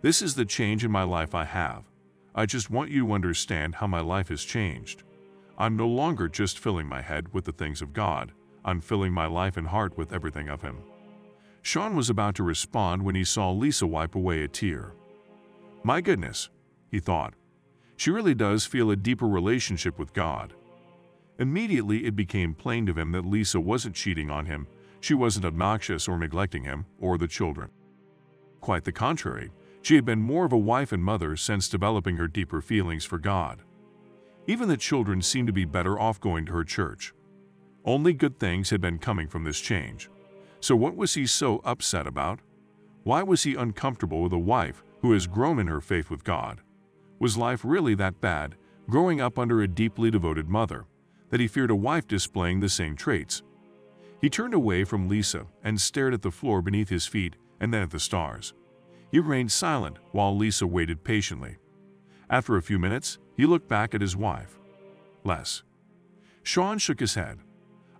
This 0.00 0.22
is 0.22 0.36
the 0.36 0.44
change 0.44 0.84
in 0.84 0.92
my 0.92 1.02
life 1.02 1.34
I 1.34 1.44
have. 1.44 1.90
I 2.36 2.46
just 2.46 2.70
want 2.70 2.92
you 2.92 3.04
to 3.04 3.12
understand 3.14 3.74
how 3.74 3.88
my 3.88 4.00
life 4.00 4.28
has 4.28 4.44
changed. 4.44 5.02
I'm 5.58 5.76
no 5.76 5.86
longer 5.86 6.28
just 6.28 6.58
filling 6.58 6.86
my 6.86 7.02
head 7.02 7.32
with 7.32 7.44
the 7.44 7.52
things 7.52 7.82
of 7.82 7.92
God. 7.92 8.32
I'm 8.64 8.80
filling 8.80 9.12
my 9.12 9.26
life 9.26 9.56
and 9.56 9.66
heart 9.66 9.96
with 9.96 10.12
everything 10.12 10.48
of 10.48 10.62
Him. 10.62 10.78
Sean 11.62 11.94
was 11.94 12.10
about 12.10 12.34
to 12.34 12.42
respond 12.42 13.02
when 13.04 13.14
he 13.14 13.24
saw 13.24 13.50
Lisa 13.50 13.86
wipe 13.86 14.16
away 14.16 14.42
a 14.42 14.48
tear. 14.48 14.92
My 15.84 16.00
goodness, 16.00 16.50
he 16.90 16.98
thought. 16.98 17.34
She 17.96 18.10
really 18.10 18.34
does 18.34 18.66
feel 18.66 18.90
a 18.90 18.96
deeper 18.96 19.28
relationship 19.28 19.98
with 19.98 20.12
God. 20.12 20.54
Immediately, 21.38 22.04
it 22.04 22.16
became 22.16 22.52
plain 22.52 22.84
to 22.86 22.92
him 22.92 23.12
that 23.12 23.24
Lisa 23.24 23.60
wasn't 23.60 23.94
cheating 23.94 24.28
on 24.28 24.46
him, 24.46 24.66
she 25.00 25.14
wasn't 25.14 25.44
obnoxious 25.44 26.08
or 26.08 26.18
neglecting 26.18 26.64
him 26.64 26.84
or 27.00 27.16
the 27.16 27.28
children. 27.28 27.70
Quite 28.60 28.84
the 28.84 28.92
contrary, 28.92 29.50
she 29.82 29.94
had 29.94 30.04
been 30.04 30.20
more 30.20 30.44
of 30.44 30.52
a 30.52 30.58
wife 30.58 30.92
and 30.92 31.02
mother 31.02 31.36
since 31.36 31.68
developing 31.68 32.16
her 32.16 32.28
deeper 32.28 32.60
feelings 32.60 33.04
for 33.04 33.18
God. 33.18 33.62
Even 34.46 34.68
the 34.68 34.76
children 34.76 35.22
seemed 35.22 35.46
to 35.46 35.52
be 35.52 35.64
better 35.64 35.98
off 35.98 36.20
going 36.20 36.46
to 36.46 36.52
her 36.52 36.64
church. 36.64 37.14
Only 37.84 38.12
good 38.12 38.38
things 38.38 38.70
had 38.70 38.80
been 38.80 38.98
coming 38.98 39.28
from 39.28 39.44
this 39.44 39.60
change. 39.60 40.10
So 40.60 40.76
what 40.76 40.96
was 40.96 41.14
he 41.14 41.26
so 41.26 41.60
upset 41.64 42.06
about? 42.06 42.40
Why 43.04 43.22
was 43.22 43.42
he 43.42 43.54
uncomfortable 43.54 44.22
with 44.22 44.32
a 44.32 44.38
wife 44.38 44.84
who 45.00 45.12
has 45.12 45.26
grown 45.26 45.58
in 45.58 45.66
her 45.66 45.80
faith 45.80 46.10
with 46.10 46.24
God? 46.24 46.60
Was 47.18 47.36
life 47.36 47.64
really 47.64 47.94
that 47.96 48.20
bad, 48.20 48.56
growing 48.88 49.20
up 49.20 49.38
under 49.38 49.62
a 49.62 49.68
deeply 49.68 50.10
devoted 50.10 50.48
mother, 50.48 50.86
that 51.30 51.40
he 51.40 51.48
feared 51.48 51.70
a 51.70 51.76
wife 51.76 52.06
displaying 52.06 52.60
the 52.60 52.68
same 52.68 52.96
traits? 52.96 53.42
He 54.20 54.30
turned 54.30 54.54
away 54.54 54.84
from 54.84 55.08
Lisa 55.08 55.46
and 55.64 55.80
stared 55.80 56.14
at 56.14 56.22
the 56.22 56.30
floor 56.30 56.62
beneath 56.62 56.88
his 56.88 57.06
feet 57.06 57.36
and 57.60 57.74
then 57.74 57.82
at 57.82 57.90
the 57.90 58.00
stars. 58.00 58.54
He 59.10 59.18
remained 59.18 59.50
silent 59.50 59.98
while 60.12 60.36
Lisa 60.36 60.66
waited 60.66 61.04
patiently. 61.04 61.56
After 62.30 62.56
a 62.56 62.62
few 62.62 62.78
minutes, 62.78 63.18
he 63.36 63.46
looked 63.46 63.68
back 63.68 63.94
at 63.94 64.00
his 64.00 64.16
wife. 64.16 64.58
Les. 65.24 65.62
Sean 66.42 66.78
shook 66.78 67.00
his 67.00 67.14
head. 67.14 67.38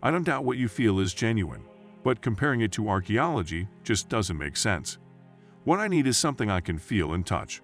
I 0.02 0.10
don't 0.10 0.24
doubt 0.24 0.44
what 0.44 0.58
you 0.58 0.68
feel 0.68 0.98
is 0.98 1.14
genuine, 1.14 1.64
but 2.02 2.20
comparing 2.20 2.60
it 2.60 2.72
to 2.72 2.88
archaeology 2.88 3.68
just 3.84 4.08
doesn't 4.08 4.38
make 4.38 4.56
sense. 4.56 4.98
What 5.64 5.78
I 5.78 5.86
need 5.86 6.06
is 6.06 6.18
something 6.18 6.50
I 6.50 6.60
can 6.60 6.78
feel 6.78 7.12
and 7.12 7.24
touch. 7.24 7.62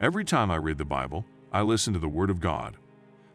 Every 0.00 0.24
time 0.24 0.50
I 0.50 0.56
read 0.56 0.76
the 0.78 0.84
Bible, 0.84 1.24
I 1.52 1.62
listen 1.62 1.94
to 1.94 1.98
the 1.98 2.08
Word 2.08 2.30
of 2.30 2.40
God. 2.40 2.76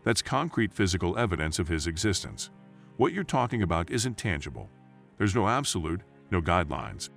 That's 0.03 0.21
concrete 0.21 0.73
physical 0.73 1.17
evidence 1.17 1.57
of 1.57 1.67
His 1.67 1.88
existence. 1.88 2.51
What 2.97 3.13
you're 3.13 3.23
talking 3.23 3.63
about 3.63 3.89
isn't 3.89 4.17
tangible. 4.17 4.69
There's 5.17 5.35
no 5.35 5.47
absolute, 5.47 6.01
no 6.29 6.41
guidelines. 6.41 7.09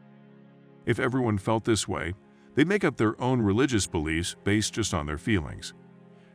If 0.87 0.99
everyone 0.99 1.37
felt 1.37 1.65
this 1.65 1.87
way, 1.87 2.15
they'd 2.55 2.67
make 2.67 2.85
up 2.85 2.97
their 2.97 3.21
own 3.21 3.43
religious 3.43 3.87
beliefs 3.87 4.35
based 4.45 4.73
just 4.73 4.95
on 4.95 5.05
their 5.05 5.19
feelings. 5.19 5.75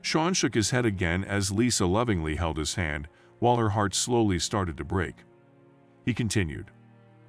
Sean 0.03 0.33
shook 0.33 0.53
his 0.53 0.71
head 0.71 0.85
again 0.85 1.23
as 1.23 1.49
Lisa 1.49 1.85
lovingly 1.85 2.35
held 2.35 2.57
his 2.57 2.75
hand 2.75 3.07
while 3.39 3.55
her 3.55 3.69
heart 3.69 3.95
slowly 3.95 4.37
started 4.37 4.75
to 4.77 4.83
break. 4.83 5.15
He 6.05 6.13
continued, 6.13 6.71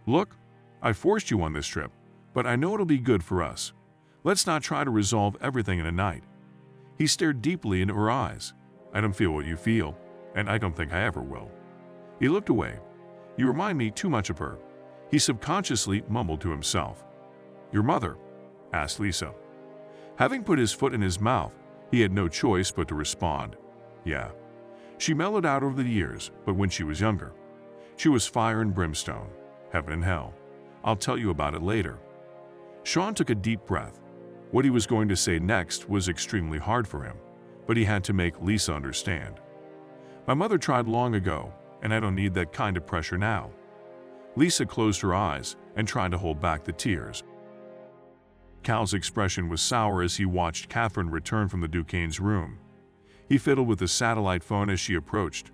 Look, 0.07 0.37
I 0.83 0.93
forced 0.93 1.31
you 1.31 1.41
on 1.43 1.53
this 1.53 1.69
trip, 1.69 1.93
but 2.35 2.49
I 2.49 2.57
know 2.57 2.75
it'll 2.75 2.85
be 2.85 2.99
good 2.99 3.23
for 3.23 3.45
us. 3.45 3.73
Let's 4.25 4.45
not 4.45 4.65
try 4.65 4.83
to 4.83 4.91
resolve 4.91 5.37
everything 5.41 5.79
in 5.79 5.87
a 5.87 5.93
night. 5.93 6.25
He 6.99 7.07
stared 7.07 7.41
deeply 7.41 7.81
into 7.81 7.95
her 7.95 8.11
eyes. 8.11 8.55
I 8.93 9.01
don't 9.01 9.15
feel 9.15 9.31
what 9.31 9.47
you 9.47 9.57
feel, 9.57 9.97
and 10.35 10.51
I 10.51 10.59
don't 10.59 10.77
think 10.77 10.93
I 10.93 11.05
ever 11.05 11.23
will. 11.23 11.53
He 12.19 12.29
looked 12.29 12.49
away. 12.49 12.81
You 13.37 13.47
remind 13.47 13.79
me 13.79 13.93
too 13.93 14.11
much 14.11 14.31
of 14.31 14.39
her. 14.39 14.59
He 15.13 15.21
subconsciously 15.21 16.03
mumbled 16.09 16.41
to 16.41 16.51
himself. 16.51 17.05
Your 17.71 17.85
mother? 17.85 18.17
asked 18.73 18.99
Lisa. 18.99 19.33
Having 20.17 20.43
put 20.43 20.59
his 20.59 20.73
foot 20.73 20.93
in 20.93 21.01
his 21.01 21.21
mouth, 21.21 21.53
he 21.95 22.01
had 22.01 22.13
no 22.13 22.27
choice 22.27 22.73
but 22.73 22.89
to 22.89 22.95
respond. 22.97 23.55
Yeah. 24.05 24.31
She 24.99 25.15
mellowed 25.15 25.47
out 25.47 25.63
over 25.63 25.81
the 25.81 25.89
years, 25.89 26.33
but 26.45 26.57
when 26.57 26.69
she 26.69 26.83
was 26.83 27.01
younger. 27.01 27.33
She 27.97 28.09
was 28.09 28.27
fire 28.27 28.63
and 28.63 28.75
brimstone, 28.75 29.31
heaven 29.71 29.93
and 29.93 30.05
hell. 30.05 30.35
I'll 30.83 30.97
tell 30.97 31.17
you 31.17 31.31
about 31.31 31.55
it 31.55 31.63
later. 31.63 32.01
Sean 32.83 33.15
took 33.15 33.31
a 33.31 33.35
deep 33.35 33.65
breath. 33.65 34.01
What 34.51 34.65
he 34.65 34.73
was 34.73 34.89
going 34.89 35.09
to 35.09 35.15
say 35.17 35.39
next 35.39 35.89
was 35.89 36.09
extremely 36.09 36.59
hard 36.59 36.89
for 36.89 37.05
him, 37.05 37.17
but 37.65 37.77
he 37.77 37.85
had 37.85 38.03
to 38.05 38.13
make 38.13 38.43
Lisa 38.43 38.75
understand. 38.75 39.41
My 40.27 40.35
mother 40.35 40.59
tried 40.59 40.89
long 40.89 41.15
ago, 41.15 41.53
and 41.83 41.95
I 41.95 42.01
don't 42.01 42.17
need 42.17 42.35
that 42.35 42.53
kind 42.53 42.77
of 42.77 42.89
pressure 42.89 43.19
now. 43.19 43.53
Lisa 44.35 44.67
closed 44.67 45.01
her 45.03 45.15
eyes 45.15 45.55
and 45.77 45.87
tried 45.87 46.11
to 46.11 46.19
hold 46.19 46.41
back 46.41 46.65
the 46.65 46.73
tears. 46.73 47.23
Cal's 48.65 48.95
expression 48.95 49.49
was 49.49 49.61
sour 49.61 50.03
as 50.03 50.17
he 50.17 50.25
watched 50.25 50.69
Catherine 50.69 51.11
return 51.11 51.49
from 51.49 51.61
the 51.61 51.69
Duquesne's 51.69 52.19
room. 52.19 52.59
He 53.29 53.39
fiddled 53.39 53.69
with 53.69 53.79
the 53.79 53.89
satellite 53.89 54.43
phone 54.43 54.71
as 54.71 54.81
she 54.81 54.95
approached. 54.95 55.51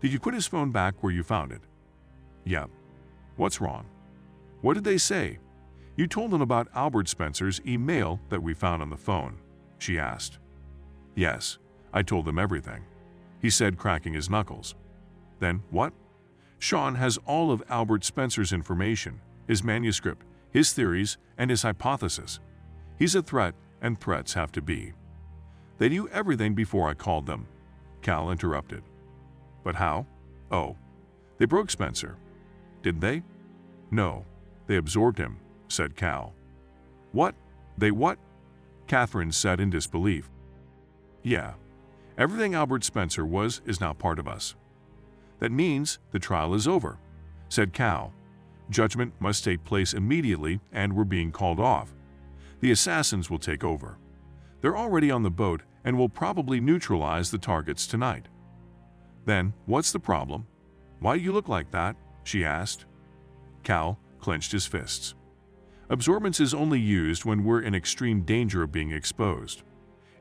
Did 0.00 0.12
you 0.12 0.18
put 0.18 0.34
his 0.34 0.46
phone 0.46 0.70
back 0.70 1.02
where 1.02 1.12
you 1.12 1.22
found 1.22 1.52
it? 1.52 1.62
Yeah. 2.44 2.66
What's 3.36 3.60
wrong? 3.60 3.86
What 4.60 4.74
did 4.74 4.84
they 4.84 4.98
say? 4.98 5.38
You 5.96 6.06
told 6.06 6.30
them 6.30 6.42
about 6.42 6.68
Albert 6.74 7.08
Spencer's 7.08 7.60
email 7.66 8.20
that 8.28 8.42
we 8.42 8.54
found 8.54 8.82
on 8.82 8.90
the 8.90 8.96
phone, 8.96 9.38
she 9.78 9.98
asked. 9.98 10.38
Yes, 11.14 11.58
I 11.92 12.02
told 12.02 12.24
them 12.24 12.38
everything, 12.38 12.84
he 13.40 13.50
said, 13.50 13.78
cracking 13.78 14.14
his 14.14 14.30
knuckles. 14.30 14.74
Then 15.38 15.62
what? 15.70 15.92
Sean 16.58 16.94
has 16.96 17.18
all 17.26 17.50
of 17.50 17.62
Albert 17.68 18.04
Spencer's 18.04 18.52
information, 18.52 19.20
his 19.46 19.64
manuscript, 19.64 20.24
his 20.52 20.72
theories, 20.72 21.18
and 21.38 21.50
his 21.50 21.62
hypothesis. 21.62 22.40
He's 22.98 23.14
a 23.14 23.22
threat, 23.22 23.54
and 23.80 23.98
threats 23.98 24.34
have 24.34 24.52
to 24.52 24.62
be. 24.62 24.92
They 25.78 25.88
knew 25.88 26.08
everything 26.08 26.54
before 26.54 26.88
I 26.88 26.94
called 26.94 27.26
them, 27.26 27.46
Cal 28.02 28.30
interrupted. 28.30 28.82
But 29.64 29.74
how? 29.74 30.06
Oh, 30.50 30.76
they 31.38 31.46
broke 31.46 31.70
Spencer. 31.70 32.16
Did 32.82 33.00
they? 33.00 33.22
No, 33.90 34.24
they 34.66 34.76
absorbed 34.76 35.18
him, 35.18 35.38
said 35.68 35.96
Cal. 35.96 36.34
What? 37.12 37.34
They 37.78 37.90
what? 37.90 38.18
Catherine 38.86 39.32
said 39.32 39.60
in 39.60 39.70
disbelief. 39.70 40.28
Yeah, 41.22 41.54
everything 42.18 42.54
Albert 42.54 42.84
Spencer 42.84 43.24
was 43.24 43.62
is 43.64 43.80
now 43.80 43.92
part 43.92 44.18
of 44.18 44.28
us. 44.28 44.54
That 45.38 45.52
means 45.52 45.98
the 46.10 46.18
trial 46.18 46.54
is 46.54 46.68
over, 46.68 46.98
said 47.48 47.72
Cal. 47.72 48.12
Judgment 48.70 49.12
must 49.18 49.44
take 49.44 49.64
place 49.64 49.92
immediately 49.92 50.60
and 50.72 50.92
we're 50.92 51.04
being 51.04 51.32
called 51.32 51.60
off. 51.60 51.92
The 52.60 52.70
assassins 52.70 53.28
will 53.28 53.38
take 53.38 53.64
over. 53.64 53.98
They're 54.60 54.76
already 54.76 55.10
on 55.10 55.22
the 55.22 55.30
boat 55.30 55.62
and 55.84 55.98
will 55.98 56.08
probably 56.08 56.60
neutralize 56.60 57.30
the 57.30 57.38
targets 57.38 57.86
tonight. 57.86 58.28
Then, 59.24 59.52
what's 59.66 59.92
the 59.92 59.98
problem? 59.98 60.46
Why 61.00 61.16
do 61.16 61.22
you 61.22 61.32
look 61.32 61.48
like 61.48 61.70
that? 61.72 61.96
she 62.22 62.44
asked. 62.44 62.84
Cal 63.64 63.98
clenched 64.20 64.52
his 64.52 64.66
fists. 64.66 65.14
Absorbance 65.90 66.40
is 66.40 66.54
only 66.54 66.78
used 66.78 67.24
when 67.24 67.42
we're 67.42 67.62
in 67.62 67.74
extreme 67.74 68.22
danger 68.22 68.62
of 68.62 68.70
being 68.70 68.92
exposed. 68.92 69.62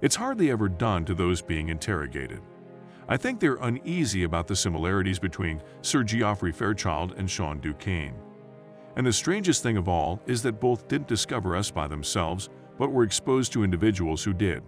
It's 0.02 0.16
hardly 0.16 0.50
ever 0.50 0.70
done 0.70 1.06
to 1.06 1.14
those 1.14 1.42
being 1.42 1.70
interrogated. 1.70 2.42
I 3.08 3.18
think 3.18 3.40
they're 3.40 3.56
uneasy 3.56 4.24
about 4.24 4.48
the 4.48 4.56
similarities 4.56 5.20
between 5.20 5.62
Sir 5.82 6.04
Geoffrey 6.04 6.52
Fairchild 6.52 7.14
and 7.18 7.30
Sean 7.30 7.60
Duquesne. 7.60 8.16
And 9.00 9.08
the 9.08 9.14
strangest 9.14 9.64
thing 9.64 9.78
of 9.78 9.88
all 9.88 10.20
is 10.28 10.44
that 10.44 10.60
both 10.60 10.90
didn't 10.90 11.08
discover 11.08 11.56
us 11.56 11.72
by 11.72 11.88
themselves, 11.88 12.50
but 12.78 12.92
were 12.92 13.04
exposed 13.04 13.54
to 13.54 13.64
individuals 13.64 14.26
who 14.26 14.34
did. 14.34 14.62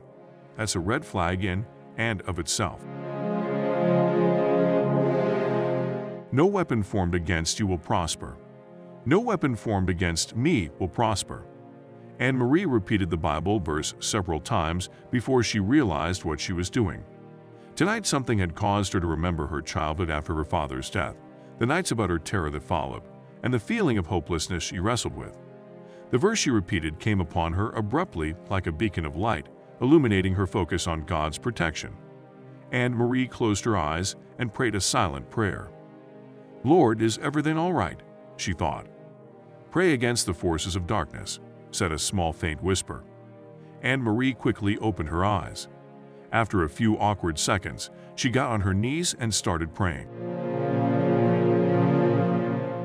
That's 0.56 0.78
a 0.78 0.80
red 0.80 1.04
flag 1.04 1.44
in 1.44 1.65
and 1.98 2.22
of 2.22 2.39
itself. 2.39 2.82
No 6.32 6.46
weapon 6.46 6.82
formed 6.82 7.13
against 7.13 7.60
you 7.60 7.67
will 7.67 7.78
prosper. 7.78 8.38
No 9.04 9.20
weapon 9.20 9.54
formed 9.54 9.89
against 9.89 10.34
me 10.34 10.70
will 10.80 10.88
prosper. 10.88 11.44
AnnMarie 12.22 12.72
repeated 12.72 13.10
the 13.10 13.17
Bible 13.17 13.60
verse 13.60 13.96
several 14.00 14.39
times 14.39 14.88
before 15.12 15.44
she 15.44 15.60
realized 15.60 16.24
what 16.24 16.39
she 16.39 16.54
was 16.54 16.70
doing. 16.70 17.04
Tonight 17.76 18.06
something 18.06 18.39
had 18.39 18.56
caused 18.56 18.94
her 18.94 19.02
to 19.02 19.08
remember 19.08 19.46
her 19.48 19.62
childhood 19.62 20.10
after 20.10 20.34
her 20.36 20.46
father's 20.46 20.89
death, 20.89 21.17
the 21.60 21.65
nights 21.65 21.91
about 21.91 22.10
her 22.10 22.17
terror 22.17 22.50
that 22.50 22.63
followed, 22.63 23.02
and 23.43 23.54
the 23.54 23.60
feeling 23.60 23.97
of 23.97 24.08
hopelessness 24.08 24.63
she 24.63 24.80
wrestled 24.80 25.15
with. 25.15 25.38
The 26.12 26.17
verse 26.17 26.39
she 26.39 26.51
repeated 26.51 26.99
came 26.99 27.21
upon 27.21 27.54
her 27.54 27.71
abruptly 27.71 28.36
like 28.49 28.67
a 28.67 28.71
beacon 28.71 29.06
of 29.06 29.15
light, 29.15 29.47
illuminating 29.80 30.34
her 30.34 30.45
focus 30.45 30.88
on 30.88 31.06
God's 31.06 31.38
protection. 31.38 31.95
AnnMarie 32.71 33.30
closed 33.30 33.65
her 33.65 33.77
eyes 33.77 34.15
and 34.38 34.54
prayed 34.54 34.75
a 34.75 34.82
silent 34.82 35.30
prayer. 35.30 35.69
Lord, 36.63 37.01
is 37.01 37.17
everything 37.19 37.58
all 37.58 37.73
right? 37.73 37.99
she 38.38 38.54
thought. 38.54 38.88
Pray 39.71 39.93
against 39.93 40.25
the 40.25 40.34
forces 40.34 40.75
of 40.75 40.88
darkness, 40.88 41.39
said 41.71 41.91
a 41.91 41.99
small 41.99 42.34
faint 42.34 42.62
whisper. 42.62 43.04
AnnMarie 43.84 44.38
quickly 44.38 44.77
opened 44.80 45.10
her 45.10 45.25
eyes. 45.25 45.67
After 46.32 46.63
a 46.63 46.69
few 46.69 46.97
awkward 46.99 47.39
seconds, 47.39 47.89
she 48.15 48.30
got 48.30 48.51
on 48.51 48.62
her 48.62 48.73
knees 48.73 49.15
and 49.19 49.34
started 49.34 49.73
praying. 49.73 50.08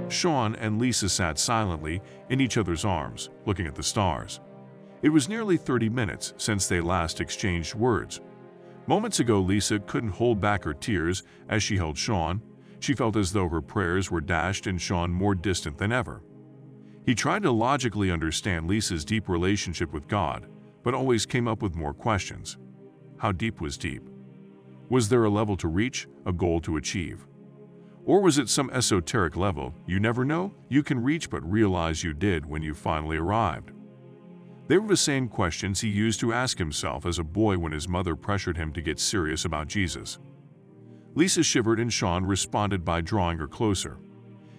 Sean 0.08 0.54
and 0.56 0.78
Lisa 0.80 1.08
sat 1.08 1.38
silently 1.38 2.00
in 2.30 2.40
each 2.40 2.56
other's 2.56 2.84
arms, 2.84 3.30
looking 3.44 3.66
at 3.66 3.74
the 3.74 3.82
stars. 3.82 4.40
It 5.02 5.08
was 5.08 5.28
nearly 5.28 5.56
30 5.56 5.88
minutes 5.88 6.32
since 6.36 6.66
they 6.66 6.80
last 6.80 7.20
exchanged 7.20 7.74
words. 7.74 8.20
Moments 8.86 9.20
ago, 9.20 9.40
Lisa 9.40 9.80
couldn't 9.80 10.10
hold 10.10 10.40
back 10.40 10.64
her 10.64 10.74
tears 10.74 11.24
as 11.48 11.62
she 11.62 11.76
held 11.76 11.98
Sean. 11.98 12.40
She 12.78 12.94
felt 12.94 13.16
as 13.16 13.32
though 13.32 13.48
her 13.48 13.60
prayers 13.60 14.10
were 14.10 14.20
dashed 14.20 14.66
and 14.66 14.80
Sean 14.80 15.10
more 15.10 15.34
distant 15.34 15.76
than 15.78 15.92
ever. 15.92 16.22
He 17.04 17.14
tried 17.14 17.42
to 17.42 17.50
logically 17.50 18.10
understand 18.10 18.68
Lisa's 18.68 19.04
deep 19.04 19.28
relationship 19.28 19.92
with 19.92 20.08
God, 20.08 20.46
but 20.82 20.94
always 20.94 21.26
came 21.26 21.48
up 21.48 21.62
with 21.62 21.74
more 21.74 21.94
questions. 21.94 22.58
How 23.18 23.32
deep 23.32 23.60
was 23.60 23.76
deep? 23.76 24.02
Was 24.88 25.08
there 25.08 25.24
a 25.24 25.30
level 25.30 25.56
to 25.58 25.68
reach, 25.68 26.06
a 26.26 26.32
goal 26.32 26.60
to 26.60 26.76
achieve? 26.76 27.26
Or 28.06 28.22
was 28.22 28.38
it 28.38 28.48
some 28.48 28.70
esoteric 28.70 29.36
level 29.36 29.74
you 29.86 30.00
never 30.00 30.24
know 30.24 30.54
you 30.68 30.82
can 30.82 31.02
reach 31.02 31.28
but 31.28 31.50
realize 31.50 32.04
you 32.04 32.14
did 32.14 32.46
when 32.46 32.62
you 32.62 32.72
finally 32.72 33.16
arrived? 33.16 33.72
They 34.68 34.78
were 34.78 34.88
the 34.88 34.96
same 34.96 35.28
questions 35.28 35.80
he 35.80 35.88
used 35.88 36.20
to 36.20 36.32
ask 36.32 36.56
himself 36.56 37.04
as 37.04 37.18
a 37.18 37.24
boy 37.24 37.58
when 37.58 37.72
his 37.72 37.88
mother 37.88 38.16
pressured 38.16 38.56
him 38.56 38.72
to 38.72 38.80
get 38.80 38.98
serious 38.98 39.44
about 39.44 39.68
Jesus. 39.68 40.18
Lisa 41.14 41.42
shivered 41.42 41.80
and 41.80 41.92
Sean 41.92 42.24
responded 42.24 42.84
by 42.84 43.00
drawing 43.00 43.38
her 43.38 43.48
closer. 43.48 43.98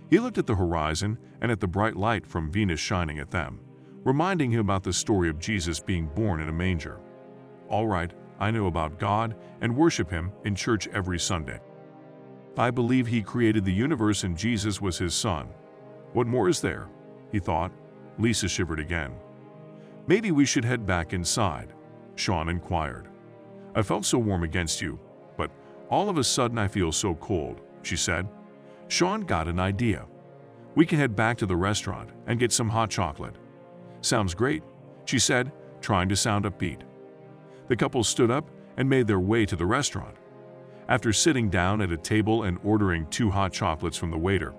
He 0.10 0.20
looked 0.20 0.38
at 0.38 0.46
the 0.46 0.56
horizon 0.56 1.18
and 1.42 1.52
at 1.52 1.60
the 1.60 1.68
bright 1.68 1.96
light 1.96 2.28
from 2.28 2.52
Venus 2.52 2.80
shining 2.80 3.20
at 3.20 3.32
them, 3.32 3.60
reminding 4.04 4.52
him 4.52 4.60
about 4.60 4.84
the 4.84 4.94
story 4.94 5.30
of 5.30 5.40
Jesus 5.40 5.80
being 5.80 6.08
born 6.08 6.42
in 6.42 6.50
a 6.50 6.54
manger. 6.54 7.00
All 7.70 7.88
right, 7.88 8.12
I 8.40 8.52
know 8.52 8.68
about 8.68 9.00
God 9.00 9.36
and 9.62 9.76
worship 9.76 10.10
Him 10.10 10.32
in 10.46 10.56
church 10.56 10.88
every 10.90 11.20
Sunday. 11.20 11.60
I 12.58 12.72
believe 12.72 13.06
he 13.06 13.22
created 13.22 13.66
the 13.66 13.74
universe 13.74 14.24
and 14.24 14.36
Jesus 14.36 14.82
was 14.82 14.98
his 14.98 15.14
son. 15.14 15.48
What 16.14 16.26
more 16.28 16.50
is 16.50 16.60
there? 16.60 16.88
He 17.32 17.40
thought. 17.40 17.72
Lisa 18.18 18.48
shivered 18.48 18.80
again. 18.80 19.14
Maybe 20.08 20.32
we 20.32 20.46
should 20.46 20.66
head 20.66 20.86
back 20.86 21.14
inside, 21.14 21.74
Sean 22.16 22.50
inquired. 22.50 23.10
I 23.76 23.84
felt 23.84 24.06
so 24.06 24.18
warm 24.18 24.44
against 24.44 24.82
you, 24.82 25.00
but 25.38 25.52
all 25.90 26.10
of 26.10 26.18
a 26.18 26.24
sudden 26.24 26.58
I 26.58 26.68
feel 26.68 26.92
so 26.92 27.14
cold, 27.16 27.62
she 27.84 27.96
said. 27.96 28.28
Sean 28.88 29.22
got 29.22 29.48
an 29.48 29.60
idea. 29.60 30.08
We 30.74 30.86
can 30.86 30.98
head 30.98 31.16
back 31.16 31.38
to 31.38 31.46
the 31.46 31.56
restaurant 31.56 32.10
and 32.26 32.40
get 32.40 32.52
some 32.52 32.70
hot 32.70 32.90
chocolate. 32.90 33.36
Sounds 34.02 34.34
great, 34.34 34.64
she 35.06 35.20
said, 35.20 35.52
trying 35.80 36.10
to 36.10 36.16
sound 36.16 36.46
upbeat. 36.46 36.82
The 37.68 37.76
couple 37.76 38.04
stood 38.04 38.32
up 38.32 38.50
and 38.78 38.90
made 38.90 39.06
their 39.06 39.20
way 39.20 39.46
to 39.46 39.56
the 39.56 39.66
restaurant. 39.66 40.17
After 40.90 41.12
sitting 41.12 41.50
down 41.50 41.82
at 41.82 41.92
a 41.92 41.98
table 41.98 42.44
and 42.44 42.58
ordering 42.64 43.08
two 43.08 43.30
hot 43.30 43.52
chocolates 43.52 43.98
from 43.98 44.10
the 44.10 44.18
waiter, 44.18 44.54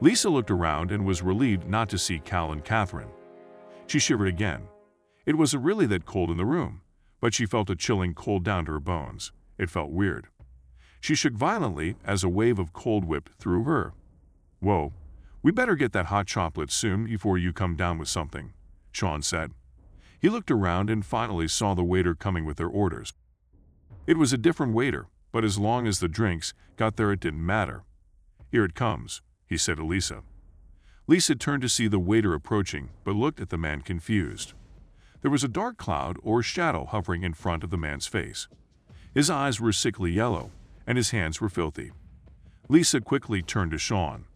Lisa 0.00 0.30
looked 0.30 0.52
around 0.52 0.92
and 0.92 1.04
was 1.04 1.20
relieved 1.20 1.68
not 1.68 1.88
to 1.88 1.98
see 1.98 2.20
Cal 2.20 2.52
and 2.52 2.64
Catherine. 2.64 3.10
She 3.88 3.98
shivered 3.98 4.28
again. 4.28 4.62
It 5.26 5.36
wasn't 5.36 5.64
really 5.64 5.86
that 5.86 6.06
cold 6.06 6.30
in 6.30 6.36
the 6.36 6.44
room, 6.44 6.82
but 7.20 7.34
she 7.34 7.44
felt 7.44 7.70
a 7.70 7.76
chilling 7.76 8.14
cold 8.14 8.44
down 8.44 8.66
to 8.66 8.72
her 8.72 8.80
bones. 8.80 9.32
It 9.58 9.68
felt 9.68 9.90
weird. 9.90 10.28
She 11.00 11.16
shook 11.16 11.34
violently 11.34 11.96
as 12.04 12.22
a 12.22 12.28
wave 12.28 12.60
of 12.60 12.72
cold 12.72 13.04
whipped 13.04 13.30
through 13.40 13.64
her. 13.64 13.94
Whoa, 14.60 14.92
we 15.42 15.50
better 15.50 15.74
get 15.74 15.92
that 15.92 16.06
hot 16.06 16.26
chocolate 16.28 16.70
soon 16.70 17.06
before 17.06 17.36
you 17.36 17.52
come 17.52 17.74
down 17.74 17.98
with 17.98 18.08
something, 18.08 18.52
Sean 18.92 19.22
said. 19.22 19.50
He 20.20 20.28
looked 20.28 20.52
around 20.52 20.88
and 20.88 21.04
finally 21.04 21.48
saw 21.48 21.74
the 21.74 21.84
waiter 21.84 22.14
coming 22.14 22.44
with 22.44 22.58
their 22.58 22.68
orders. 22.68 23.12
It 24.06 24.16
was 24.16 24.32
a 24.32 24.38
different 24.38 24.72
waiter, 24.72 25.08
but 25.34 25.44
as 25.44 25.58
long 25.58 25.84
as 25.88 25.98
the 25.98 26.06
drinks 26.06 26.54
got 26.76 26.94
there 26.94 27.10
it 27.10 27.18
didn't 27.18 27.44
matter. 27.44 27.82
Here 28.52 28.64
it 28.64 28.76
comes, 28.76 29.20
he 29.48 29.56
said 29.56 29.78
to 29.78 29.84
Lisa. 29.84 30.22
Lisa 31.08 31.34
turned 31.34 31.62
to 31.62 31.68
see 31.68 31.88
the 31.88 31.98
waiter 31.98 32.34
approaching, 32.34 32.90
but 33.02 33.16
looked 33.16 33.40
at 33.40 33.48
the 33.48 33.58
man 33.58 33.80
confused. 33.80 34.52
There 35.22 35.32
was 35.32 35.42
a 35.42 35.48
dark 35.48 35.76
cloud 35.76 36.18
or 36.22 36.40
shadow 36.44 36.84
hovering 36.84 37.24
in 37.24 37.34
front 37.34 37.64
of 37.64 37.70
the 37.70 37.76
man's 37.76 38.06
face. 38.06 38.46
His 39.12 39.28
eyes 39.28 39.60
were 39.60 39.72
sickly 39.72 40.12
yellow, 40.12 40.52
and 40.86 40.96
his 40.96 41.10
hands 41.10 41.40
were 41.40 41.48
filthy. 41.48 41.90
Lisa 42.68 43.00
quickly 43.00 43.42
turned 43.42 43.72
to 43.72 43.78
Sean. 43.78 44.26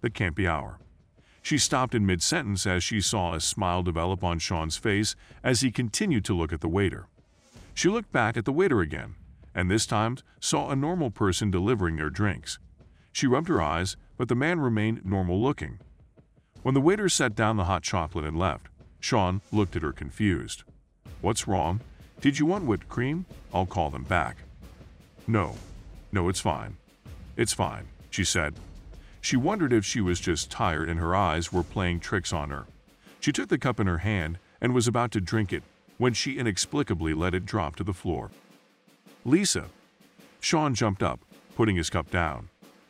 That 0.00 0.14
can't 0.14 0.34
be 0.34 0.48
our. 0.48 0.80
She 1.42 1.58
stopped 1.58 1.94
in 1.94 2.04
mid-sentence 2.04 2.66
as 2.66 2.82
she 2.82 3.00
saw 3.00 3.34
a 3.34 3.40
smile 3.40 3.84
develop 3.84 4.24
on 4.24 4.40
Sean's 4.40 4.76
face 4.76 5.14
as 5.44 5.60
he 5.60 5.70
continued 5.70 6.24
to 6.24 6.34
look 6.34 6.52
at 6.52 6.60
the 6.60 6.66
waiter. 6.66 7.06
She 7.72 7.88
looked 7.88 8.10
back 8.10 8.36
at 8.36 8.46
the 8.46 8.52
waiter 8.52 8.80
again, 8.80 9.14
and 9.54 9.70
this 9.70 9.86
time 9.86 10.16
saw 10.40 10.70
a 10.70 10.76
normal 10.76 11.10
person 11.10 11.50
delivering 11.50 11.96
their 11.96 12.10
drinks. 12.10 12.58
She 13.12 13.26
rubbed 13.26 13.48
her 13.48 13.60
eyes, 13.60 13.96
but 14.16 14.28
the 14.28 14.34
man 14.34 14.60
remained 14.60 15.04
normal 15.04 15.40
looking. 15.40 15.78
When 16.62 16.74
the 16.74 16.80
waiter 16.80 17.08
set 17.08 17.34
down 17.34 17.56
the 17.56 17.64
hot 17.64 17.82
chocolate 17.82 18.24
and 18.24 18.38
left, 18.38 18.68
Sean 19.00 19.40
looked 19.50 19.76
at 19.76 19.82
her 19.82 19.92
confused. 19.92 20.62
What's 21.20 21.48
wrong? 21.48 21.80
Did 22.20 22.38
you 22.38 22.46
want 22.46 22.66
whipped 22.66 22.88
cream? 22.88 23.24
I'll 23.52 23.66
call 23.66 23.90
them 23.90 24.04
back. 24.04 24.36
No. 25.26 25.56
No, 26.12 26.28
it's 26.28 26.40
fine. 26.40 26.76
It's 27.36 27.52
fine, 27.52 27.88
she 28.10 28.24
said. 28.24 28.54
She 29.22 29.36
wondered 29.36 29.72
if 29.72 29.84
she 29.84 30.00
was 30.00 30.20
just 30.20 30.50
tired 30.50 30.88
and 30.88 31.00
her 31.00 31.14
eyes 31.14 31.52
were 31.52 31.62
playing 31.62 32.00
tricks 32.00 32.32
on 32.32 32.50
her. 32.50 32.66
She 33.20 33.32
took 33.32 33.48
the 33.48 33.58
cup 33.58 33.80
in 33.80 33.86
her 33.86 33.98
hand 33.98 34.38
and 34.60 34.74
was 34.74 34.86
about 34.86 35.10
to 35.12 35.20
drink 35.20 35.52
it 35.52 35.62
when 35.98 36.14
she 36.14 36.38
inexplicably 36.38 37.14
let 37.14 37.34
it 37.34 37.44
drop 37.44 37.76
to 37.76 37.84
the 37.84 37.92
floor. 37.92 38.30
Lisa. 39.24 39.66
Sean 40.40 40.74
jumped 40.74 41.02
up, 41.02 41.20
putting 41.54 41.76
his 41.76 41.90
cup 41.90 42.10
down. 42.10 42.48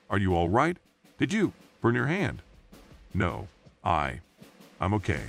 Are 0.08 0.18
you 0.18 0.34
all 0.34 0.48
right? 0.48 0.76
Did 1.18 1.32
you 1.32 1.52
burn 1.80 1.96
your 1.96 2.06
hand? 2.06 2.42
No, 3.12 3.48
I. 3.82 4.20
I'm 4.80 4.94
okay. 4.94 5.22